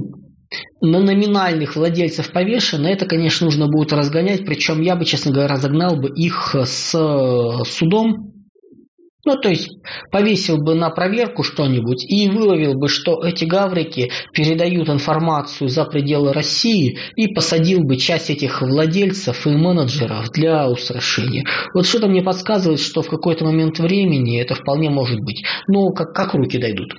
[0.80, 5.96] на номинальных владельцев повешены, это, конечно, нужно будет разгонять, причем я бы, честно говоря, разогнал
[5.96, 6.92] бы их с
[7.64, 8.37] судом,
[9.28, 9.68] ну, то есть
[10.10, 16.32] повесил бы на проверку что-нибудь и выловил бы, что эти гаврики передают информацию за пределы
[16.32, 21.44] России и посадил бы часть этих владельцев и менеджеров для устрашения.
[21.74, 25.44] Вот что-то мне подсказывает, что в какой-то момент времени это вполне может быть.
[25.66, 26.94] Но как, как руки дойдут.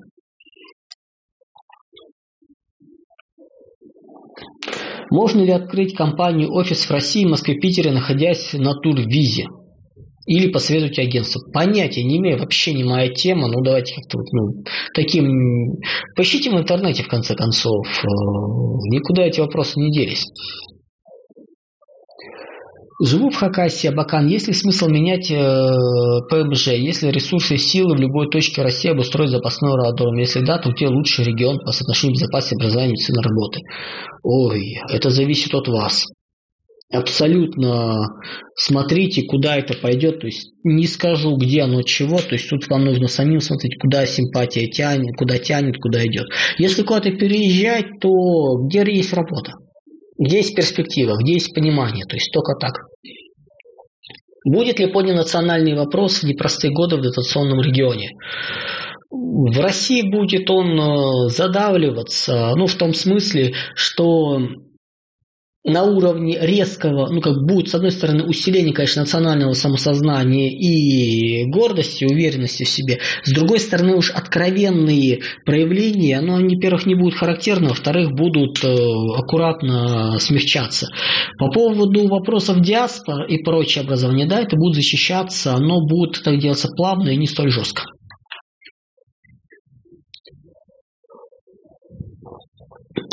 [5.09, 9.45] Можно ли открыть компанию офис в России, Москве, Питере, находясь на турвизе?
[10.29, 11.41] Или посоветуйте агентство.
[11.51, 13.47] Понятия не имею, вообще не моя тема.
[13.47, 14.63] Ну, давайте как-то вот, ну,
[14.93, 15.25] таким...
[16.15, 17.87] Поищите в интернете, в конце концов.
[17.87, 18.07] Э,
[18.91, 20.23] никуда эти вопросы не делись.
[23.03, 24.27] Живу в Хакасии, Абакан.
[24.27, 25.71] Есть ли смысл менять э,
[26.29, 26.67] ПМЖ?
[26.67, 30.15] Если ресурсы и силы в любой точке России обустроить запасной аэродром?
[30.17, 33.61] Если да, то где лучший регион по соотношению безопасности, образования, медицины, работы?
[34.21, 36.05] Ой, это зависит от вас.
[36.91, 38.07] Абсолютно
[38.55, 40.19] смотрите, куда это пойдет.
[40.19, 42.17] То есть не скажу, где оно чего.
[42.17, 46.27] То есть тут вам нужно самим смотреть, куда симпатия тянет, куда тянет, куда идет.
[46.57, 49.53] Если куда-то переезжать, то где есть работа?
[50.17, 52.73] Где есть перспектива, где есть понимание, то есть только так.
[54.45, 58.11] Будет ли поднят национальный вопрос в непростые годы в дотационном регионе?
[59.11, 64.39] В России будет он э, задавливаться, ну, в том смысле, что
[65.65, 72.05] на уровне резкого, ну, как будет, с одной стороны, усиление, конечно, национального самосознания и гордости,
[72.05, 77.69] уверенности в себе, с другой стороны, уж откровенные проявления, но они, во-первых, не будут характерны,
[77.69, 78.73] во-вторых, будут э,
[79.17, 80.87] аккуратно смягчаться.
[81.37, 86.69] По поводу вопросов диаспор и прочее образование, да, это будет защищаться, но будет так делаться
[86.75, 87.83] плавно и не столь жестко.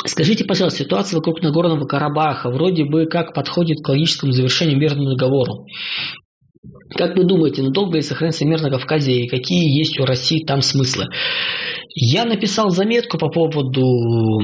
[0.05, 5.53] Скажите, пожалуйста, ситуация вокруг Нагорного Карабаха вроде бы как подходит к логическому завершению мирного договора.
[6.95, 10.61] Как вы думаете, надолго ли сохранится мир на Кавказе и какие есть у России там
[10.61, 11.05] смыслы?
[11.95, 14.41] Я написал заметку по поводу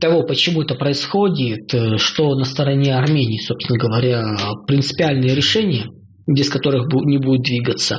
[0.00, 5.86] того, почему это происходит, что на стороне Армении, собственно говоря, принципиальные решения,
[6.26, 7.98] без которых не будет двигаться.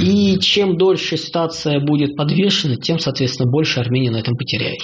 [0.00, 4.80] И чем дольше ситуация будет подвешена, тем, соответственно, больше Армения на этом потеряет.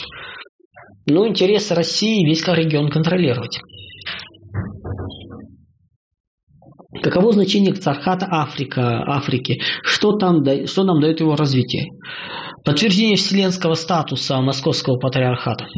[1.07, 3.61] Но интересы России весь регион контролировать.
[7.03, 9.61] Каково значение Цархата Африка, Африки?
[9.83, 11.91] Что, там, что нам дает его развитие?
[12.65, 15.67] Подтверждение вселенского статуса Московского патриархата–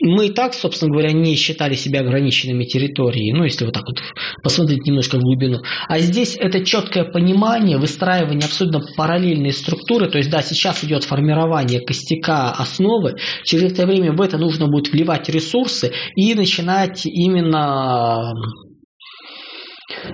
[0.00, 3.98] мы и так, собственно говоря, не считали себя ограниченными территорией, ну, если вот так вот
[4.42, 5.60] посмотреть немножко в глубину.
[5.88, 11.80] А здесь это четкое понимание, выстраивание абсолютно параллельной структуры, то есть, да, сейчас идет формирование
[11.80, 18.32] костяка основы, через это время в это нужно будет вливать ресурсы и начинать именно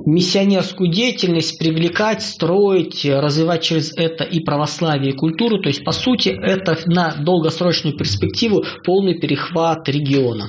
[0.05, 5.61] миссионерскую деятельность привлекать, строить, развивать через это и православие, и культуру.
[5.61, 10.49] То есть, по сути, это на долгосрочную перспективу полный перехват региона.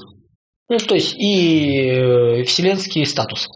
[0.70, 3.48] Ну, то есть и э, вселенский статус.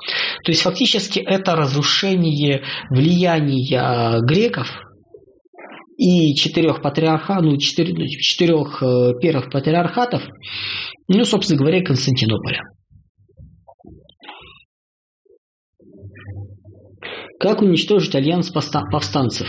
[0.45, 4.69] То есть фактически это разрушение влияния греков
[5.97, 10.23] и четырех патриархатов, ну, четырех, четырех э, первых патриархатов,
[11.09, 12.61] ну, собственно говоря, Константинополя.
[17.41, 19.47] Как уничтожить альянс повстанцев?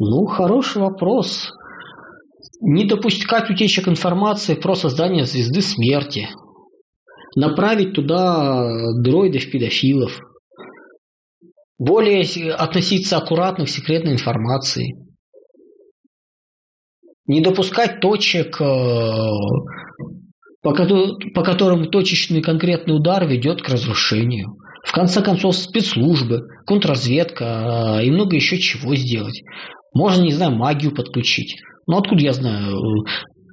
[0.00, 1.52] Ну, хороший вопрос.
[2.60, 6.28] Не допускать утечек информации про создание звезды смерти.
[7.36, 10.18] Направить туда дроидов-педофилов.
[11.78, 14.96] Более относиться аккуратно к секретной информации.
[17.26, 18.64] Не допускать точек, э,
[20.60, 20.72] по
[21.44, 24.56] которым точечный конкретный удар ведет к разрушению.
[24.84, 29.42] В конце концов, спецслужбы, контрразведка а, и много еще чего сделать.
[29.94, 31.56] Можно, не знаю, магию подключить.
[31.86, 33.04] Но откуда я знаю,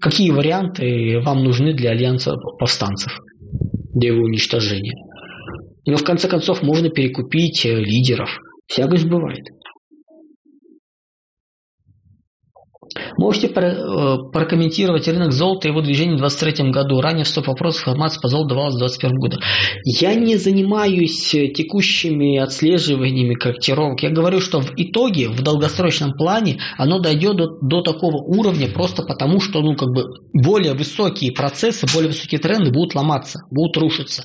[0.01, 3.17] какие варианты вам нужны для альянса повстанцев,
[3.93, 4.93] для его уничтожения?
[5.85, 8.29] Но в конце концов можно перекупить э, лидеров.
[8.67, 9.43] Всякость бывает.
[13.17, 17.01] Можете э, прокомментировать рынок золота и его движение в 2023 году?
[17.01, 19.37] Ранее в 100 вопросов информация по золоту давалась в 2021 году.
[19.85, 24.03] Я не занимаюсь э, текущими отслеживаниями корректировок.
[24.03, 29.03] Я говорю, что в итоге, в долгосрочном плане, оно дойдет до, до такого уровня просто
[29.03, 34.23] потому, что ну, как бы более высокие процессы, более высокие тренды будут ломаться, будут рушиться.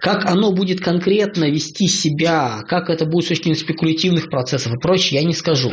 [0.00, 4.78] Как оно будет конкретно вести себя, как это будет с точки зрения спекулятивных процессов и
[4.78, 5.72] прочее, я не скажу.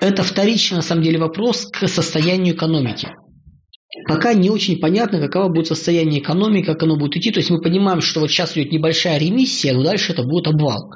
[0.00, 3.08] Это вторичный, на самом деле, вопрос к состоянию экономики.
[4.08, 7.30] Пока не очень понятно, каково будет состояние экономики, как оно будет идти.
[7.30, 10.90] То есть мы понимаем, что вот сейчас идет небольшая ремиссия, но дальше это будет обвал.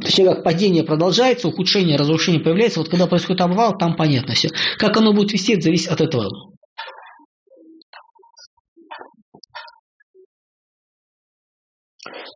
[0.00, 4.50] То есть как падение продолжается, ухудшение, разрушение появляется, вот когда происходит обвал, там понятно все.
[4.78, 6.53] Как оно будет это зависит от этого.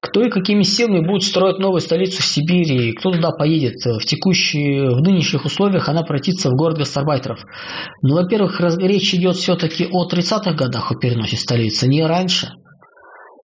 [0.01, 3.85] Кто и какими силами будет строить новую столицу в Сибири, кто туда поедет.
[3.85, 7.41] В текущие, в нынешних условиях она превратится в город гастарбайтеров.
[8.03, 12.53] Ну, во-первых, речь идет все-таки о 30-х годах о переносе столицы, не раньше.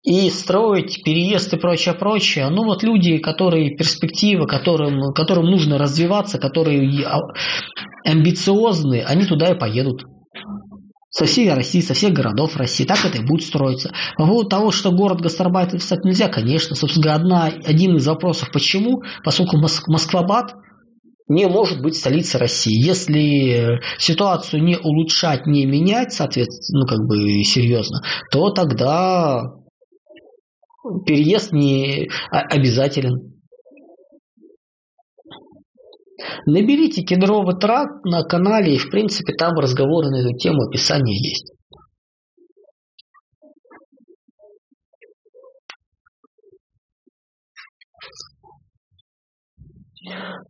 [0.03, 2.49] И строить переезд и прочее, прочее.
[2.49, 7.05] Ну вот люди, которые перспективы, которым, которым нужно развиваться, которые
[8.05, 10.03] амбициозны, они туда и поедут
[11.09, 12.85] со всей России, со всех городов России.
[12.85, 13.91] Так это и будет строиться.
[14.17, 16.75] По поводу того, что город гастарбайтер стать нельзя, конечно.
[16.75, 20.55] Собственно, одна, один из вопросов, почему, поскольку Моск, Москвабад
[21.27, 22.73] не может быть столицей России.
[22.73, 29.43] Если ситуацию не улучшать, не менять, соответственно, ну как бы серьезно, то тогда
[31.05, 33.38] переезд не обязателен.
[36.45, 41.53] Наберите кедровый тракт на канале, и в принципе там разговоры на эту тему, описание есть.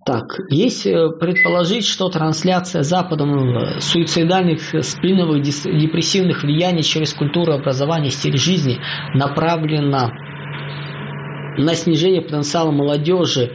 [0.06, 8.38] Так, если предположить, что трансляция Западом э, суицидальных, сплиновых, депрессивных влияний через культуру образования, стиль
[8.38, 8.80] жизни
[9.14, 10.12] направлена
[11.58, 13.52] на снижение потенциала молодежи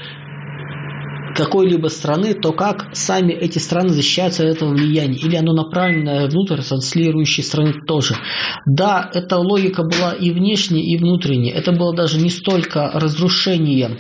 [1.35, 5.19] какой-либо страны, то как сами эти страны защищаются от этого влияния?
[5.19, 8.17] Или оно направлено внутрь транслирующей страны тоже?
[8.67, 11.55] Да, эта логика была и внешняя, и внутренняя.
[11.55, 13.99] Это было даже не столько разрушение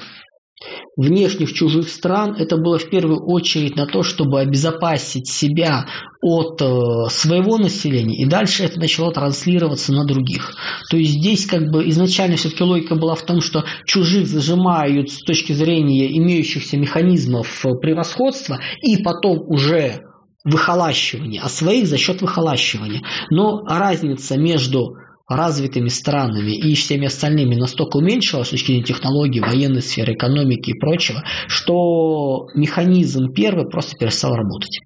[0.97, 5.87] внешних чужих стран, это было в первую очередь на то, чтобы обезопасить себя
[6.23, 10.55] от э, своего населения, и дальше это начало транслироваться на других.
[10.91, 15.23] То есть здесь как бы изначально все-таки логика была в том, что чужих зажимают с
[15.23, 20.03] точки зрения имеющихся механизмов превосходства, и потом уже
[20.45, 23.03] выхолащивание, а своих за счет выхолащивания.
[23.31, 24.97] Но разница между
[25.29, 30.79] развитыми странами и всеми остальными настолько уменьшилась с точки зрения технологий, военной сферы, экономики и
[30.79, 34.81] прочего, что механизм первый просто перестал работать.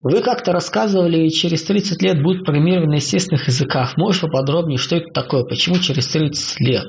[0.00, 3.96] Вы как-то рассказывали, через 30 лет будет программирование на естественных языках.
[3.96, 5.44] Можешь поподробнее, что это такое?
[5.44, 6.86] Почему через 30 лет?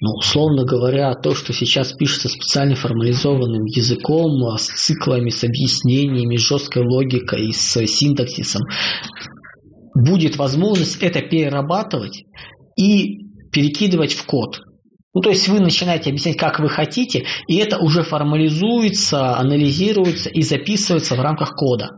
[0.00, 6.36] Ну, условно говоря, то, что сейчас пишется специально формализованным языком, а, с циклами, с объяснениями,
[6.36, 8.62] с жесткой логикой, с синтаксисом,
[9.94, 12.24] будет возможность это перерабатывать
[12.76, 13.18] и
[13.52, 14.60] перекидывать в код.
[15.14, 20.40] Ну, то есть вы начинаете объяснять, как вы хотите, и это уже формализуется, анализируется и
[20.42, 21.90] записывается в рамках кода.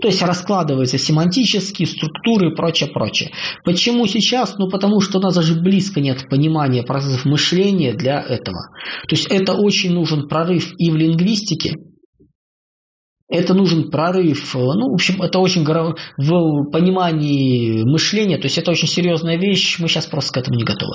[0.00, 3.32] То есть раскладываются семантические структуры и прочее, прочее.
[3.64, 4.56] Почему сейчас?
[4.56, 8.70] Ну, потому что у нас даже близко нет понимания процессов мышления для этого.
[9.08, 11.74] То есть это очень нужен прорыв и в лингвистике,
[13.28, 18.88] это нужен прорыв, ну, в общем, это очень в понимании мышления, то есть это очень
[18.88, 20.94] серьезная вещь, мы сейчас просто к этому не готовы.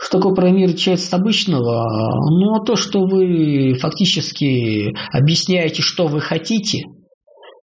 [0.00, 1.84] Что такое программировать часть обычного?
[2.30, 6.84] Ну, а то, что вы фактически объясняете, что вы хотите–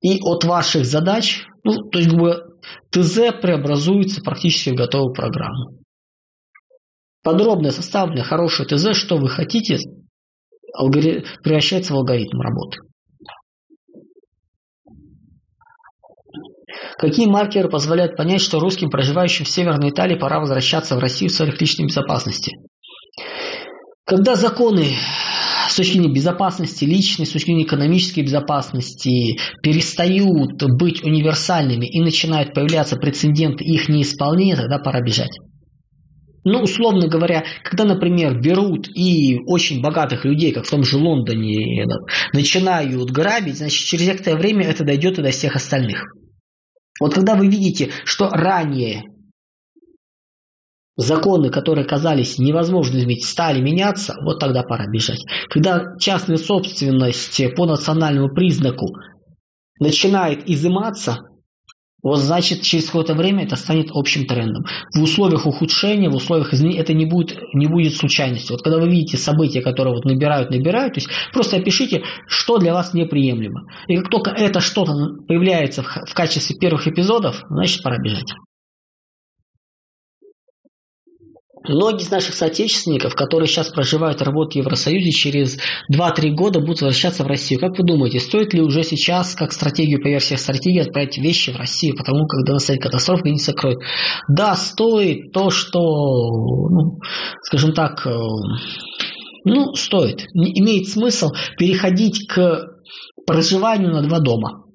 [0.00, 2.42] и от ваших задач, ну, то есть как бы
[2.90, 5.78] ТЗ преобразуется практически в готовую программу.
[7.22, 9.78] Подробно составленное хорошее ТЗ, что вы хотите,
[11.42, 12.78] превращается в алгоритм работы.
[16.96, 21.34] Какие маркеры позволяют понять, что русским, проживающим в Северной Италии, пора возвращаться в Россию в
[21.34, 22.56] целях личной безопасности?
[24.04, 24.94] Когда законы
[25.68, 32.54] с точки зрения безопасности личной, с точки зрения экономической безопасности перестают быть универсальными и начинают
[32.54, 35.38] появляться прецеденты их неисполнения, тогда пора бежать.
[36.44, 41.84] Ну, условно говоря, когда, например, берут и очень богатых людей, как в том же Лондоне,
[42.32, 46.04] начинают грабить, значит, через некоторое время это дойдет и до всех остальных.
[47.00, 49.04] Вот когда вы видите, что ранее
[50.98, 55.24] законы, которые казались невозможно изменить, стали меняться, вот тогда пора бежать.
[55.48, 58.88] Когда частная собственность по национальному признаку
[59.78, 61.20] начинает изыматься,
[62.02, 64.64] вот значит через какое-то время это станет общим трендом.
[64.94, 68.54] В условиях ухудшения, в условиях изменения это не будет, не будет случайностью.
[68.54, 72.72] Вот когда вы видите события, которые вот набирают, набирают, то есть просто опишите, что для
[72.72, 73.62] вас неприемлемо.
[73.86, 74.92] И как только это что-то
[75.26, 78.32] появляется в качестве первых эпизодов, значит пора бежать.
[81.68, 85.58] Многие из наших соотечественников, которые сейчас проживают и работают в Евросоюзе, через
[85.92, 87.60] 2-3 года будут возвращаться в Россию.
[87.60, 91.56] Как вы думаете, стоит ли уже сейчас, как стратегию по версии стратегии, отправить вещи в
[91.56, 93.80] Россию, потому когда настанет катастрофа, граница закроют?
[94.28, 96.98] Да, стоит то, что, ну,
[97.42, 98.16] скажем так, э,
[99.44, 100.26] ну, стоит.
[100.34, 102.66] Имеет смысл переходить к
[103.26, 104.67] проживанию на два дома.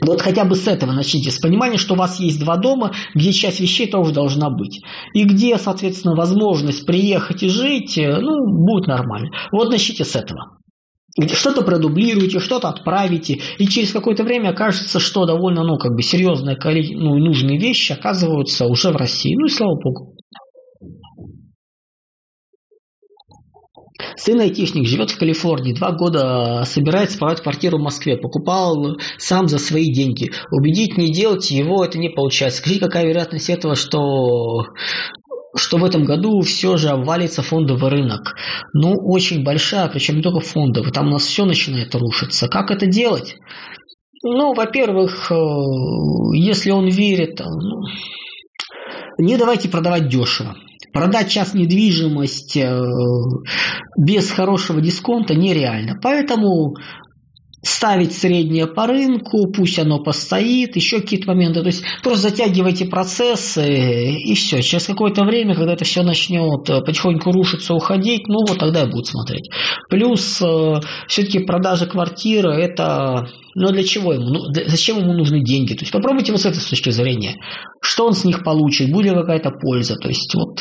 [0.00, 3.32] Вот хотя бы с этого начните, с понимания, что у вас есть два дома, где
[3.32, 4.82] часть вещей тоже должна быть.
[5.12, 9.30] И где, соответственно, возможность приехать и жить, э, ну, будет нормально.
[9.50, 10.58] Вот начните с этого.
[11.32, 16.56] Что-то продублируете, что-то отправите, и через какое-то время окажется, что довольно, ну, как бы серьезные,
[16.94, 19.34] ну, нужные вещи оказываются уже в России.
[19.34, 20.17] Ну и слава богу.
[24.16, 29.58] Сын айтишник живет в Калифорнии, два года собирается продать квартиру в Москве, покупал сам за
[29.58, 30.30] свои деньги.
[30.50, 32.58] Убедить не делать его это не получается.
[32.58, 34.64] Скажите, какая вероятность этого, что
[35.56, 38.34] что в этом году все же обвалится фондовый рынок.
[38.74, 42.48] Ну, очень большая, причем не только фондовый, там у нас все начинает рушиться.
[42.48, 43.36] Как это делать?
[44.22, 45.34] Ну, во-первых, э,
[46.34, 47.82] если он верит, ну,
[49.18, 50.56] не давайте продавать дешево.
[50.92, 52.80] Продать сейчас недвижимость э,
[53.96, 55.98] без хорошего дисконта нереально.
[56.02, 56.74] Поэтому
[57.62, 61.60] ставить среднее по рынку, пусть оно постоит, еще какие-то моменты.
[61.60, 64.62] То есть просто затягивайте процессы и все.
[64.62, 68.90] Через какое-то время, когда это все начнет э, потихоньку рушиться, уходить, ну вот тогда и
[68.90, 69.50] будут смотреть.
[69.90, 74.26] Плюс э, все-таки продажа квартиры это но для чего ему?
[74.26, 75.74] Ну, зачем ему нужны деньги?
[75.74, 77.34] То есть попробуйте вот с этой точки зрения.
[77.82, 78.92] Что он с них получит?
[78.92, 79.96] Будет ли какая-то польза?
[79.96, 80.60] То есть вот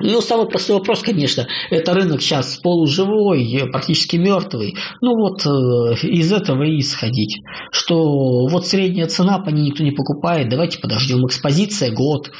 [0.00, 4.76] ну, самый простой вопрос, конечно, это рынок сейчас полуживой, практически мертвый.
[5.00, 7.40] Ну вот э, из этого и исходить,
[7.72, 12.30] что вот средняя цена, по ней никто не покупает, давайте подождем, экспозиция год,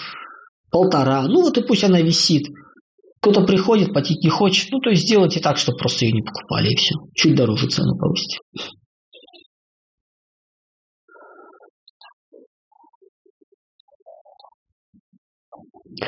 [0.70, 2.48] полтора, ну вот и пусть она висит.
[3.20, 6.70] Кто-то приходит, платить не хочет, ну то есть сделайте так, чтобы просто ее не покупали
[6.70, 6.94] и все.
[7.14, 8.38] Чуть дороже цену повысить.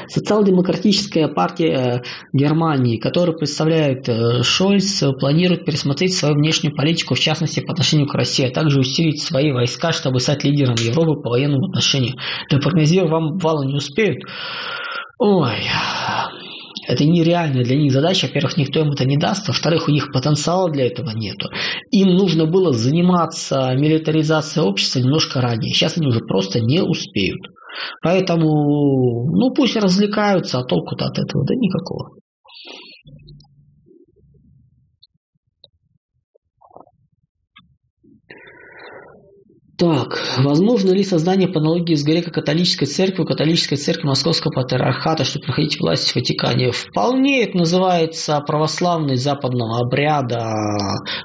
[0.08, 7.60] Социал-демократическая партия э, Германии, которую представляет э, Шольц, планирует пересмотреть свою внешнюю политику, в частности
[7.60, 11.66] по отношению к России, а также усилить свои войска, чтобы стать лидером Европы по военному
[11.66, 12.16] отношению.
[12.50, 14.22] Да прогнозировать вам вала не успеют.
[15.18, 15.56] Ой,
[16.88, 18.26] это нереальная для них задача.
[18.26, 19.46] Во-первых, никто им это не даст.
[19.48, 21.50] Во-вторых, у них потенциала для этого нету.
[21.90, 25.72] Им нужно было заниматься милитаризацией общества немножко ранее.
[25.72, 27.40] Сейчас они уже просто не успеют.
[28.02, 32.19] Поэтому, ну пусть развлекаются, а толку-то от этого да никакого.
[39.80, 45.80] Так, возможно ли создание по аналогии с греко-католической церковью, католической церкви Московского патриархата, чтобы проходить
[45.80, 46.70] власть в Ватикане?
[46.70, 50.54] Вполне это называется православный западного обряда,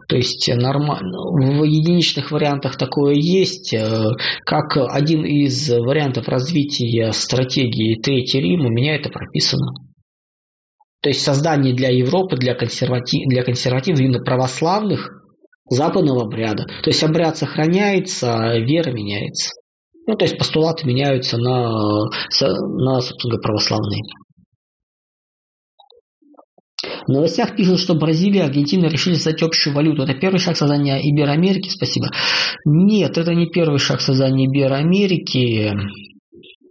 [0.07, 1.17] то есть нормально.
[1.33, 4.11] В единичных вариантах такое есть, э,
[4.45, 9.73] как один из вариантов развития стратегии Третий Рим, у меня это прописано.
[11.01, 15.24] То есть создание для Европы, для, консерватив, для консервативных, именно православных
[15.69, 16.65] западного обряда.
[16.83, 19.51] То есть обряд сохраняется, а вера меняется.
[20.07, 24.03] Ну, то есть постулаты меняются на, на собственно православные.
[27.07, 30.03] В новостях пишут, что Бразилия и Аргентина решили создать общую валюту.
[30.03, 31.69] Это первый шаг создания Ибероамерики?
[31.69, 32.07] Спасибо.
[32.65, 35.73] Нет, это не первый шаг создания Ибероамерики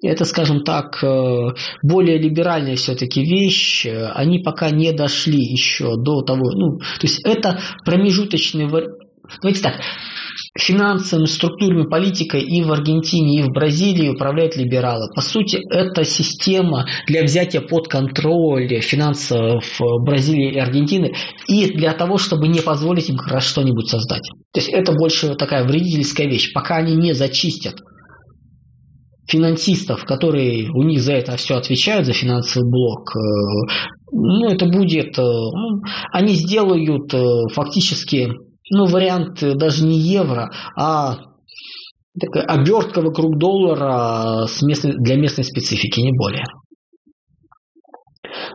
[0.06, 6.50] это, скажем так, э, более либеральная все-таки вещь, они пока не дошли еще до того,
[6.52, 8.98] ну, то есть это промежуточный вариант.
[9.40, 9.80] Давайте так,
[10.58, 15.08] финансовыми структурами, политикой и в Аргентине, и в Бразилии управляют либералы.
[15.14, 19.64] По сути, это система для взятия под контроль финансов
[20.02, 21.14] Бразилии и Аргентины
[21.48, 24.28] и для того, чтобы не позволить им как раз что-нибудь создать.
[24.52, 27.76] То есть это больше такая вредительская вещь, пока они не зачистят
[29.26, 33.20] финансистов, которые у них за это все отвечают, за финансовый блок, э,
[34.12, 38.32] ну, это будет, э, ну, они сделают э, фактически,
[38.70, 41.16] ну, вариант даже не евро, а
[42.18, 46.44] такая обертка вокруг доллара с местной, для местной специфики, не более.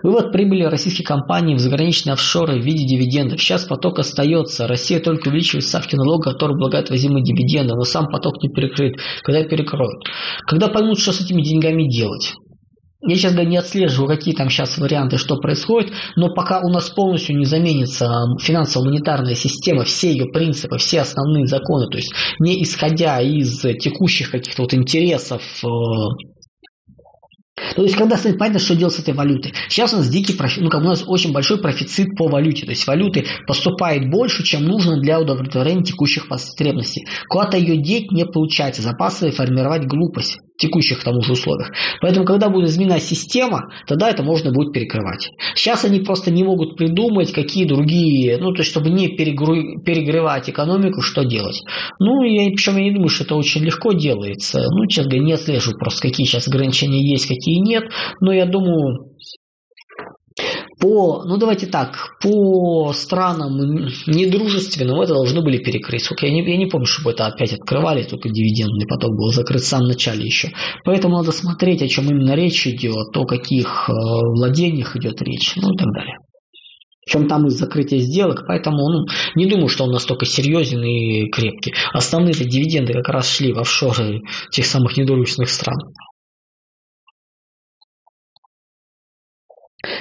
[0.04, 3.42] Вывод прибыли российских компаний в заграничные офшоры в виде дивидендов.
[3.42, 4.68] Сейчас поток остается.
[4.68, 8.94] Россия только увеличивает ставки налога, которые облагают возимые дивиденды, но сам поток не перекрыт.
[9.24, 10.04] Когда перекроют?
[10.48, 12.34] Когда поймут, что с этими деньгами делать?
[13.02, 16.90] Я сейчас да, не отслеживаю, какие там сейчас варианты, что происходит, но пока у нас
[16.90, 18.10] полностью не заменится
[18.42, 24.64] финансово-монетарная система, все ее принципы, все основные законы, то есть не исходя из текущих каких-то
[24.64, 25.68] вот интересов э,
[27.76, 29.54] то есть, когда станет понятно, что делать с этой валютой.
[29.68, 30.60] Сейчас у нас дикий профи...
[30.60, 32.66] ну, как у нас очень большой профицит по валюте.
[32.66, 37.06] То есть, валюты поступает больше, чем нужно для удовлетворения текущих потребностей.
[37.28, 38.82] Куда-то ее деть не получается.
[38.82, 41.72] Запасы формировать глупость текущих к тому же условиях.
[42.02, 45.32] Поэтому, когда будет изменена система, тогда это можно будет перекрывать.
[45.56, 49.82] Сейчас они просто не могут придумать, какие другие, ну, то есть, чтобы не перегру...
[49.82, 51.64] перегревать экономику, что делать.
[52.00, 54.62] Ну, я, причем я не думаю, что это очень легко делается.
[54.70, 57.86] Ну, честно говоря, не отслеживаю просто, какие сейчас ограничения есть, какие нет.
[58.20, 59.10] Но я думаю,
[60.80, 63.58] по, ну давайте так, по странам
[64.08, 66.08] недружественным это должны были перекрыть.
[66.22, 69.68] Я не, я не помню, чтобы это опять открывали, только дивидендный поток был закрыт в
[69.68, 70.52] самом начале еще.
[70.86, 75.74] Поэтому надо смотреть, о чем именно речь идет, о каких э, владениях идет речь, ну
[75.74, 76.18] и так далее.
[77.06, 79.06] Причем там из закрытия сделок, поэтому ну,
[79.36, 81.74] не думаю, что он настолько серьезен и крепкий.
[81.92, 84.22] Основные дивиденды как раз шли в офшоры
[84.52, 85.78] тех самых недружественных стран.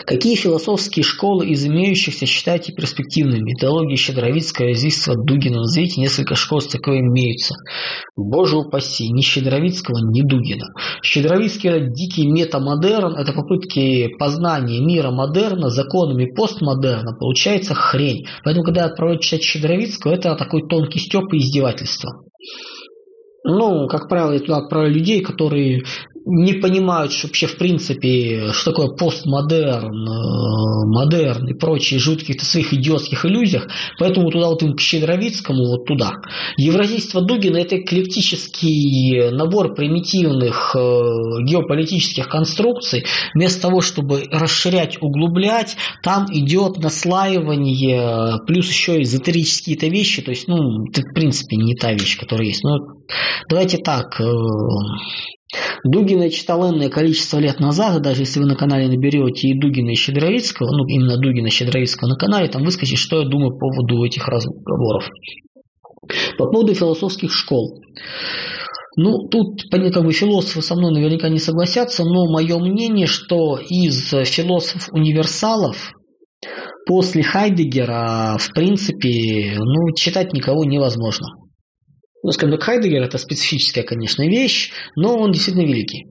[0.07, 3.53] Какие философские школы из имеющихся считаете перспективными?
[3.53, 5.59] Методология Щедровицкого, Зистова, Дугина.
[5.59, 7.55] Назовите несколько школ, с такой имеются.
[8.17, 10.67] Боже упаси, ни Щедровицкого, ни Дугина.
[11.03, 17.17] Щедровицкий– это дикий метамодерн, это попытки познания мира модерна законами постмодерна.
[17.19, 18.27] Получается хрень.
[18.45, 22.23] Поэтому, когда я отправляю читать Щедровицкого, это такой тонкий степ и издевательство.
[23.45, 25.83] Ну, как правило, я туда отправляю людей, которые
[26.29, 32.45] не понимают вообще в принципе, что такое постмодерн, э, модерн и прочие живут в каких-то
[32.45, 33.69] своих идиотских иллюзиях,
[33.99, 36.13] поэтому туда вот им к Щедровицкому, вот туда.
[36.57, 40.81] Евразийство Дугина– это эклектический набор примитивных э,
[41.45, 43.05] геополитических конструкций.
[43.35, 50.49] Вместо того, чтобы расширять, углублять, там идет наслаивание, плюс еще эзотерические какие-то вещи, то есть,
[50.49, 52.65] ну, это в принципе не та вещь, которая есть.
[52.65, 52.79] Но
[53.49, 54.25] давайте так, э,
[55.85, 59.95] Дугина читал энное количество лет назад, даже если вы на канале наберете и Дугина, и
[59.95, 64.27] Щедровицкого, ну, именно Дугина Щедровицкого на канале, там выскочит, что я думаю по поводу этих
[64.29, 65.09] разговоров.
[66.37, 67.81] По поводу философских школ.
[68.97, 74.11] Ну, тут как бы философы со мной наверняка не согласятся, но мое мнение, что из
[74.11, 75.93] философов-универсалов
[76.87, 81.27] после Хайдегера, в принципе, ну, читать никого невозможно.
[82.23, 86.07] Ну, скажем так, Хайдегер это специфическая, конечно, вещь, но он действительно великий.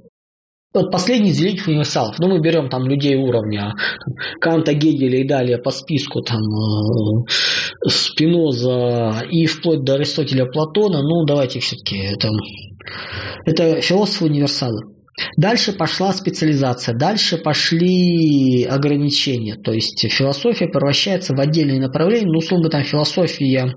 [0.73, 2.19] Вот последний из великих универсалов.
[2.19, 7.89] Ну, мы берем там людей уровня там, Канта, Гегеля и далее по списку там э,
[7.89, 11.01] Спиноза и вплоть до Аристотеля, Платона.
[11.01, 12.29] Ну, давайте все-таки это,
[13.45, 14.97] это философы-универсалы.
[15.35, 19.55] Дальше пошла специализация, дальше пошли ограничения.
[19.55, 22.27] То есть философия превращается в отдельные направления.
[22.27, 23.73] Ну, условно, там философия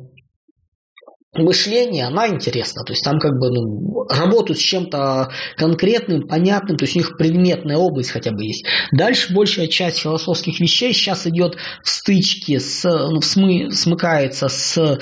[1.34, 2.84] мышление, она интересна.
[2.84, 7.16] То есть там как бы ну, работают с чем-то конкретным, понятным, то есть у них
[7.16, 8.64] предметная область хотя бы есть.
[8.92, 14.98] Дальше большая часть философских вещей сейчас идет в стычке с, ну, смы, смыкается с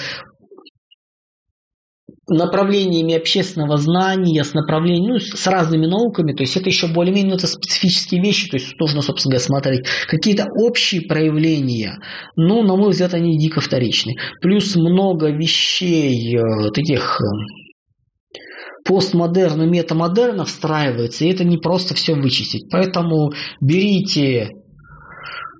[2.28, 7.46] направлениями общественного знания, с направлениями, ну, с разными науками, то есть это еще более-менее это
[7.46, 9.86] специфические вещи, то есть нужно, собственно говоря, смотреть.
[10.06, 11.98] Какие-то общие проявления,
[12.36, 14.14] ну, на мой взгляд, они дико вторичны.
[14.40, 18.38] Плюс много вещей э, таких э,
[18.84, 22.70] постмодерна, метамодерна встраивается, и это не просто все вычистить.
[22.70, 24.50] Поэтому берите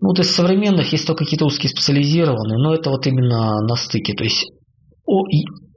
[0.01, 4.15] ну, вот из современных есть только какие-то узкие специализированные, но это вот именно на стыке.
[4.15, 4.47] То есть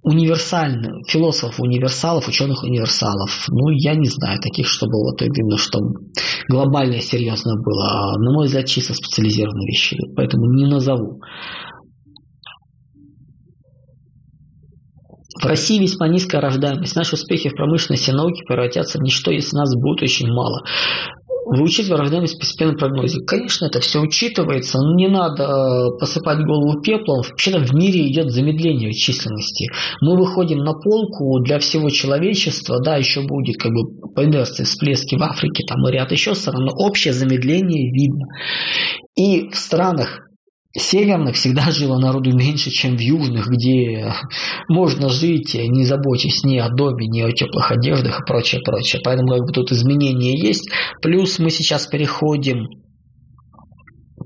[0.03, 3.45] универсальных философов-универсалов, ученых-универсалов.
[3.49, 5.79] Ну, я не знаю таких, чтобы вот именно, что
[6.49, 8.17] глобально серьезно было.
[8.17, 9.97] На мой взгляд, чисто специализированные вещи.
[10.15, 11.19] Поэтому не назову.
[15.41, 16.95] В России весьма низкая рождаемость.
[16.95, 20.61] Наши успехи в промышленности и науке превратятся в ничто, если нас будет очень мало.
[21.45, 23.19] Вы учитываете рождаемость постепенно прогнозе.
[23.25, 27.23] Конечно, это все учитывается, но не надо э, посыпать голову пеплом.
[27.27, 29.67] Вообще-то в мире идет замедление численности.
[30.01, 35.15] Мы выходим на полку для всего человечества, да, еще будет как бы по инерции всплески
[35.15, 38.25] в Африке, там и ряд еще стран, но общее замедление видно.
[39.15, 40.30] И в странах
[40.73, 44.13] северных всегда жило народу меньше, чем в южных, где
[44.69, 49.01] можно жить, не заботясь ни о доме, ни о теплых одеждах и прочее, прочее.
[49.03, 50.69] Поэтому как бы тут изменения есть.
[51.01, 52.67] Плюс мы сейчас переходим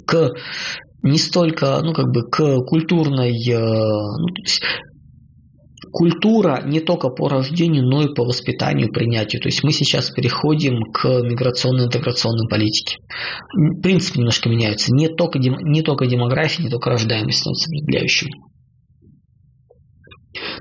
[0.05, 0.33] к
[1.03, 4.27] не столько, ну, как бы к культурной, э, ну,
[5.91, 9.41] культура не только по рождению, но и по воспитанию, принятию.
[9.41, 12.97] То есть мы сейчас переходим к миграционно-интеграционной политике.
[13.81, 14.93] Принцип немножко меняется.
[14.93, 18.29] Не только, не только демография, не только рождаемость становится определяющим.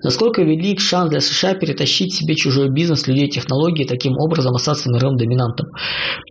[0.04, 5.16] Насколько велик шанс для США перетащить себе чужой бизнес, людей, технологии, таким образом остаться мировым
[5.16, 5.68] доминантом?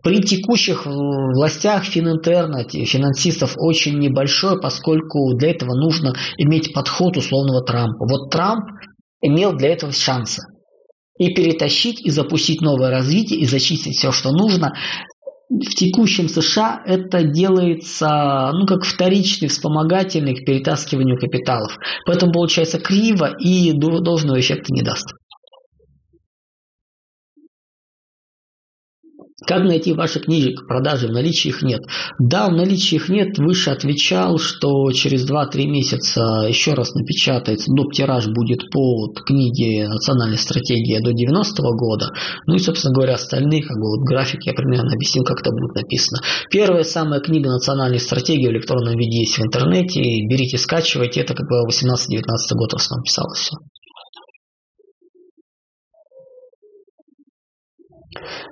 [0.03, 8.05] При текущих властях Фининтерна, финансистов очень небольшой, поскольку для этого нужно иметь подход условного Трампа.
[8.07, 8.63] Вот Трамп
[9.21, 10.43] имел для этого шансы.
[11.17, 14.73] И перетащить, и запустить новое развитие, и зачистить все, что нужно.
[15.49, 21.77] В текущем США это делается, ну, как вторичный, вспомогательный к перетаскиванию капиталов.
[22.05, 25.13] Поэтому получается криво и должного эффекта не даст.
[29.45, 31.07] Как найти ваши книги к продаже?
[31.07, 31.81] В наличии их нет.
[32.19, 33.37] Да, в наличии их нет.
[33.37, 37.71] Выше отвечал, что через 2-3 месяца еще раз напечатается.
[37.73, 37.93] Доп.
[37.93, 42.09] тираж будет по книге «Национальная стратегия» до 90 -го года.
[42.47, 45.75] Ну и, собственно говоря, остальные, как бы вот график я примерно объяснил, как это будет
[45.75, 46.21] написано.
[46.49, 50.01] Первая самая книга «Национальной стратегии» в электронном виде есть в интернете.
[50.27, 51.21] Берите, скачивайте.
[51.21, 52.23] Это как бы 18-19
[52.55, 53.57] год в основном писалось все.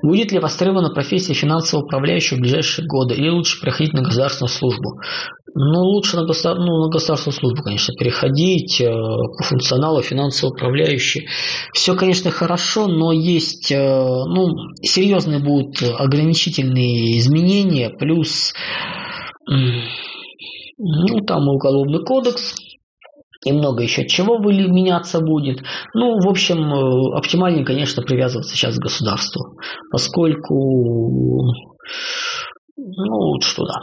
[0.01, 4.99] Будет ли востребована профессия финансового управляющего в ближайшие годы или лучше переходить на государственную службу?
[5.53, 6.57] Ну, лучше на, государ...
[6.57, 11.27] ну, на государственную службу, конечно, переходить э, по функционалу финансового управляющий.
[11.73, 14.47] Все, конечно, хорошо, но есть э, ну,
[14.81, 18.53] серьезные будут ограничительные изменения, плюс
[20.77, 22.55] ну, там уголовный кодекс,
[23.45, 25.63] и много еще чего были меняться будет.
[25.93, 29.57] Ну, в общем, э, оптимальнее, конечно, привязываться сейчас к государству,
[29.91, 31.51] поскольку,
[32.77, 33.81] ну, лучше туда.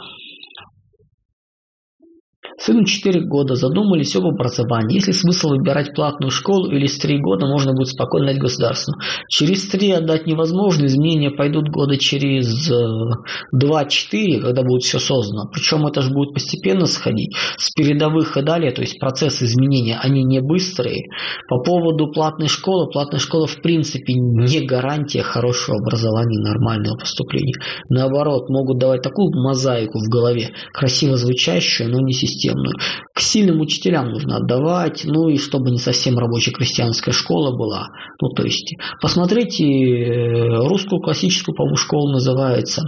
[2.59, 4.95] Сыну 4 года, задумались об образовании.
[4.95, 9.01] Есть ли смысл выбирать платную школу или с 3 года можно будет спокойно дать государственную?
[9.29, 15.49] Через 3 отдать невозможно, изменения пойдут года через 2-4, когда будет все создано.
[15.53, 17.33] Причем это же будет постепенно сходить.
[17.57, 21.05] С передовых и далее, то есть процесс изменения, они не быстрые.
[21.47, 27.53] По поводу платной школы, платная школа в принципе не гарантия хорошего образования нормального поступления.
[27.87, 32.75] Наоборот, могут давать такую мозаику в голове, красиво звучащую, но не системную системную.
[33.13, 37.89] К сильным учителям нужно отдавать, ну и чтобы не совсем рабочая крестьянская школа была.
[38.21, 42.83] Ну, то есть, посмотрите э, русскую классическую, по-моему, школу называется.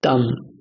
[0.00, 0.55] Там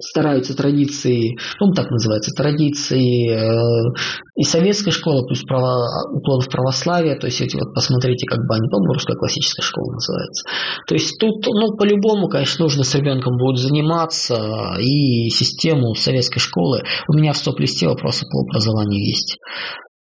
[0.00, 3.92] стараются традиции, ну так называется, традиции э,
[4.36, 8.54] и советской школы, плюс право, уклон в православие, то есть эти вот посмотрите, как бы
[8.54, 10.44] они, по-моему, русская классическая школа называется.
[10.86, 16.82] То есть тут, ну, по-любому, конечно, нужно с ребенком будет заниматься, и систему советской школы,
[17.08, 19.38] у меня в стоп-листе вопросы по образованию есть.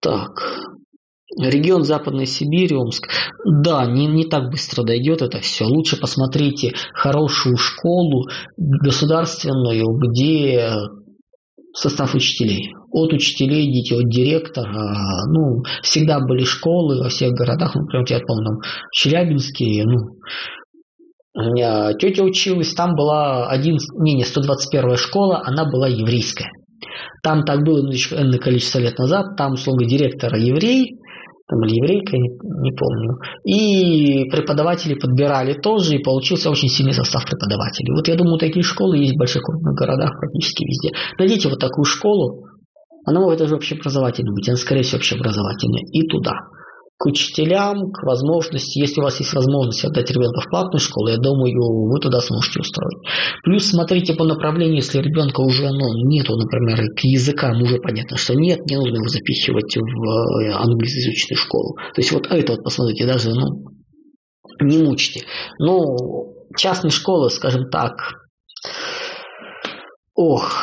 [0.00, 0.30] Так,
[1.38, 3.08] Регион Западной Сибири, Омск.
[3.44, 5.64] Да, не, не так быстро дойдет это все.
[5.64, 8.26] Лучше посмотрите хорошую школу
[8.56, 10.72] государственную, где
[11.74, 12.72] состав учителей.
[12.90, 15.26] От учителей идите, от директора.
[15.28, 17.74] Ну, всегда были школы во всех городах.
[17.74, 20.16] Ну, например, я помню, в Челябинске, ну,
[21.34, 26.50] у меня тетя училась, там была один, не, не, 121 школа, она была еврейская.
[27.22, 30.96] Там так было энное количество лет назад, там, условно, директора еврей,
[31.48, 33.18] там или еврейка, не, не помню.
[33.44, 37.94] И преподаватели подбирали тоже, и получился очень сильный состав преподавателей.
[37.94, 40.90] Вот я думаю, такие школы есть в больших крупных городах практически везде.
[41.18, 42.46] Найдите вот такую школу,
[43.06, 46.32] она может даже общеобразовательной быть, она скорее всего общеобразовательная, и туда
[46.98, 51.18] к учителям, к возможности, если у вас есть возможность отдать ребенка в платную школу, я
[51.18, 51.52] думаю,
[51.90, 52.98] вы туда сможете устроить.
[53.44, 58.34] Плюс смотрите по направлению, если ребенка уже ну, нету, например, к языкам уже понятно, что
[58.34, 61.76] нет, не нужно его запихивать в э, англоязычную школу.
[61.94, 63.46] То есть вот это вот посмотрите, даже ну,
[64.62, 65.26] не мучите.
[65.58, 67.92] Ну, частные школы, скажем так,
[70.14, 70.62] ох,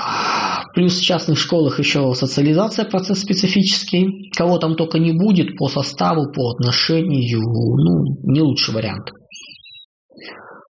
[0.74, 4.32] Плюс в частных школах еще социализация процесс специфический.
[4.36, 9.12] Кого там только не будет по составу, по отношению, ну, не лучший вариант.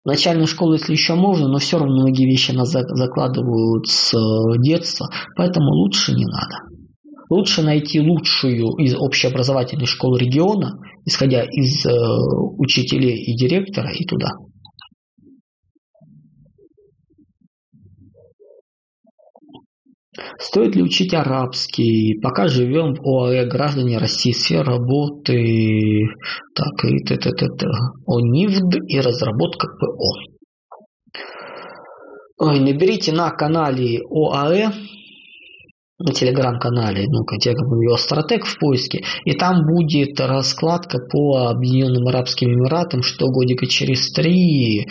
[0.05, 5.07] Начальную школу, если еще можно, но все равно многие вещи нас закладывают с э, детства,
[5.37, 6.57] поэтому лучше не надо.
[7.29, 10.73] Лучше найти лучшую из общеобразовательной школ региона,
[11.05, 11.91] исходя из э,
[12.57, 14.31] учителей и директора, и туда.
[20.39, 22.19] Стоит ли учить арабский?
[22.21, 26.07] Пока живем в ОАЭ, граждане России, сфера работы,
[26.55, 27.17] так, и т,
[28.07, 30.11] ОНИВД и разработка ПО.
[32.39, 34.71] Ой, наберите на канале ОАЭ,
[35.99, 43.03] на телеграм-канале, ну-ка, его стратег в поиске, и там будет раскладка по Объединенным Арабским Эмиратам,
[43.03, 44.85] что годика через три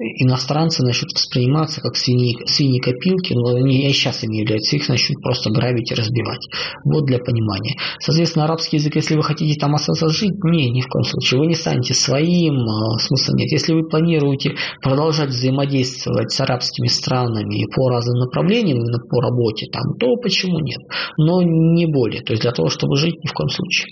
[0.00, 5.22] иностранцы начнут восприниматься как свиньи, свиньи копилки, но они и сейчас ими являются, их начнут
[5.22, 6.46] просто грабить и разбивать.
[6.84, 7.76] Вот для понимания.
[7.98, 11.40] Соответственно, арабский язык, если вы хотите там остаться жить, не, ни в коем случае.
[11.40, 13.50] Вы не станете своим, а, смысла нет.
[13.52, 19.82] Если вы планируете продолжать взаимодействовать с арабскими странами по разным направлениям, именно по работе там,
[19.98, 20.80] то почему нет?
[21.18, 22.22] Но не более.
[22.22, 23.88] То есть для того, чтобы жить, ни в коем случае.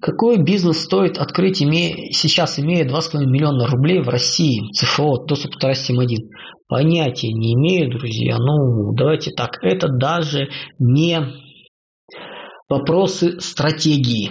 [0.00, 5.58] Какой бизнес стоит открыть, имея, сейчас имея 2,5 миллиона рублей в России, ЦФО, доступ к
[5.58, 6.18] Тарасим 1?
[6.68, 8.36] Понятия не имею, друзья.
[8.38, 9.58] Ну, давайте так.
[9.62, 11.20] Это даже не
[12.68, 14.30] вопросы стратегии.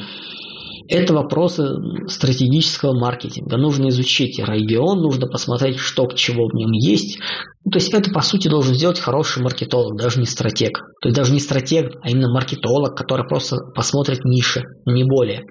[0.89, 1.65] Это вопросы
[2.07, 3.57] стратегического маркетинга.
[3.57, 7.19] Нужно изучить регион, нужно посмотреть, что к чему в нем есть.
[7.65, 10.79] Ну, то есть это, по сути, должен сделать хороший маркетолог, даже не стратег.
[11.01, 15.43] То есть даже не стратег, а именно маркетолог, который просто посмотрит ниши, не более.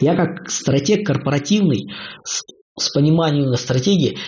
[0.00, 1.86] Я как стратег корпоративный
[2.24, 2.42] с,
[2.78, 4.18] с пониманием стратегии,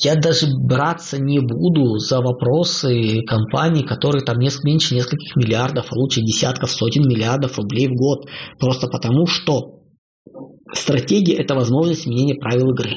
[0.00, 5.96] я даже браться не буду за вопросы компаний, которые там несколько, меньше нескольких миллиардов, а
[5.96, 8.26] лучше десятков, сотен миллиардов рублей в год.
[8.60, 9.80] Просто потому, что
[10.72, 12.96] стратегия– это возможность изменения правил игры.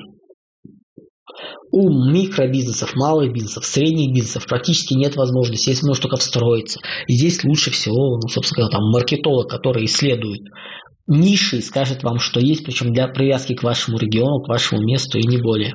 [1.71, 6.81] У микробизнесов, малых бизнесов, средних бизнесов практически нет возможности, здесь можно только встроиться.
[7.07, 10.41] И здесь лучше всего, ну, собственно говоря, там маркетолог, который исследует
[11.11, 15.27] ниши скажет вам, что есть, причем для привязки к вашему региону, к вашему месту и
[15.27, 15.73] не более.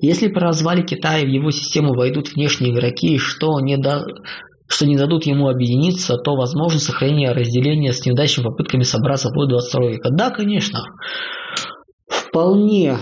[0.00, 4.04] Если при развале Китая в его систему войдут внешние игроки, что не, да,
[4.68, 9.56] что не дадут ему объединиться, то возможно сохранение разделения с неудачными попытками собраться вплоть до
[9.56, 10.10] 22 века.
[10.10, 10.84] Да, конечно,
[12.08, 12.96] вполне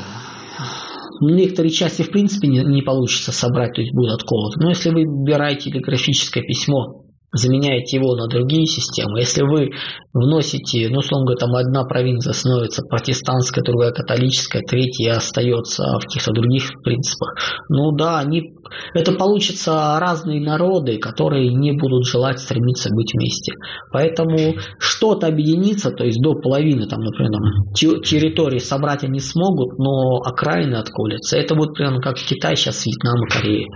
[1.21, 4.59] некоторые части в принципе не, не получится собрать, то есть будет отколоты.
[4.61, 7.06] Но если вы выбираете графическое письмо
[7.37, 9.21] заменяете его на другие системы.
[9.21, 9.71] Если вы
[10.13, 16.33] вносите, ну, условно говоря, там одна провинция становится протестантская, другая католическая, третья остается в каких-то
[16.33, 17.35] других принципах,
[17.69, 18.55] ну да, они,
[18.95, 23.53] это получится разные народы, которые не будут желать стремиться быть вместе.
[23.93, 30.19] Поэтому что-то объединиться, то есть до половины, там, например, там, территории собрать они смогут, но
[30.25, 31.37] окраины отколятся.
[31.37, 33.67] Это будет примерно как Китай сейчас, Вьетнам и Корея.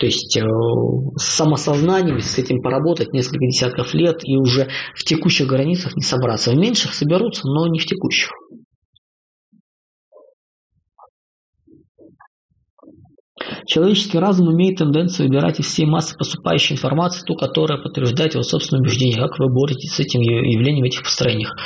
[0.00, 0.40] То есть э,
[1.16, 6.52] с самосознанием, с этим поработать несколько десятков лет и уже в текущих границах не собраться.
[6.52, 8.30] В меньших соберутся, но не в текущих.
[13.66, 18.80] Человеческий разум имеет тенденцию выбирать из всей массы поступающей информации ту, которая подтверждает его собственное
[18.80, 19.18] убеждение.
[19.18, 21.56] Как вы боретесь с этим явлением в этих построениях?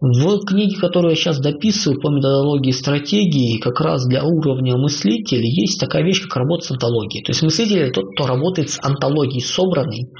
[0.00, 5.80] В книге, которую я сейчас дописываю по методологии стратегии, как раз для уровня мыслителей, есть
[5.80, 7.24] такая вещь, как работа с антологией.
[7.24, 10.10] То есть мыслитель– тот, кто работает с антологией собранной,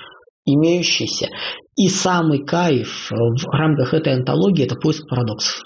[0.44, 1.28] имеющейся.
[1.76, 5.62] И самый кайф в рамках этой антологии– это поиск парадоксов.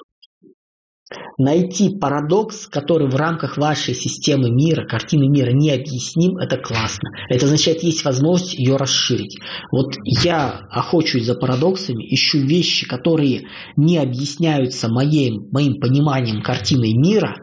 [1.43, 7.09] Найти парадокс, который в рамках вашей системы мира, картины мира не объясним, это классно.
[7.31, 9.39] Это означает, есть возможность ее расширить.
[9.73, 17.37] Вот я охочусь за парадоксами, ищу вещи, которые не объясняются моим, моим пониманием картины мира,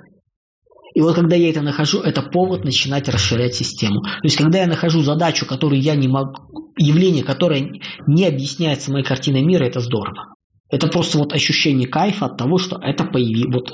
[0.93, 4.01] и вот когда я это нахожу, это повод начинать расширять систему.
[4.03, 9.05] То есть, когда я нахожу задачу, которую я не могу, явление, которое не объясняется моей
[9.05, 10.35] картиной мира, это здорово.
[10.69, 13.53] Это просто вот ощущение кайфа от того, что это появилось.
[13.53, 13.71] Вот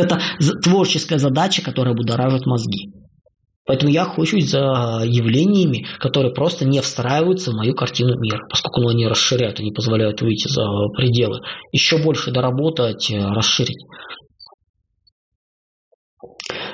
[0.00, 0.20] это
[0.62, 2.92] творческая задача, которая будоражит мозги.
[3.66, 8.88] Поэтому я охочусь за явлениями, которые просто не встраиваются в мою картину мира, поскольку ну,
[8.88, 10.62] они расширяют, они позволяют выйти за
[10.96, 11.38] пределы,
[11.70, 13.78] еще больше доработать, э, расширить.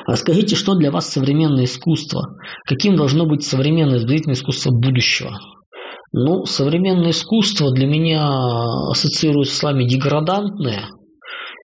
[0.06, 2.38] Расскажите, что для вас современное искусство?
[2.64, 5.38] Каким должно быть современное изобразительное искусство будущего?
[6.12, 8.26] Ну, современное искусство для меня
[8.90, 10.88] ассоциируется с вами деградантное,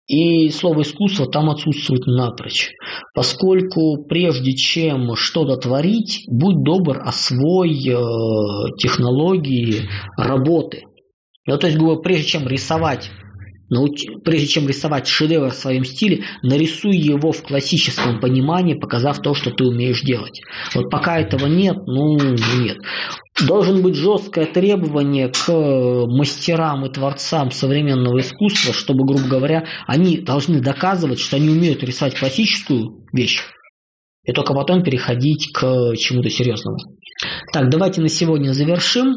[0.06, 2.72] и слово искусство там отсутствует напрочь,
[3.14, 10.84] поскольку прежде чем что-то творить, будь добр, освой э, технологии работы.
[11.46, 13.10] Ну, то есть, говорю, прежде чем рисовать
[13.70, 14.04] Науч...
[14.24, 19.50] Прежде чем рисовать шедевр в своем стиле, нарисуй его в классическом понимании, показав то, что
[19.50, 20.40] ты умеешь делать.
[20.74, 22.78] Вот пока этого нет, ну нет.
[23.46, 25.48] Должен быть жесткое требование к
[26.06, 32.18] мастерам и творцам современного искусства, чтобы, грубо говоря, они должны доказывать, что они умеют рисовать
[32.18, 33.42] классическую вещь,
[34.24, 36.78] и только потом переходить к чему-то серьезному.
[37.52, 39.14] Так, давайте на сегодня завершим.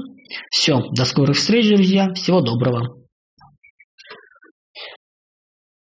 [0.52, 2.14] Все, до скорых встреч, друзья.
[2.14, 2.97] Всего доброго.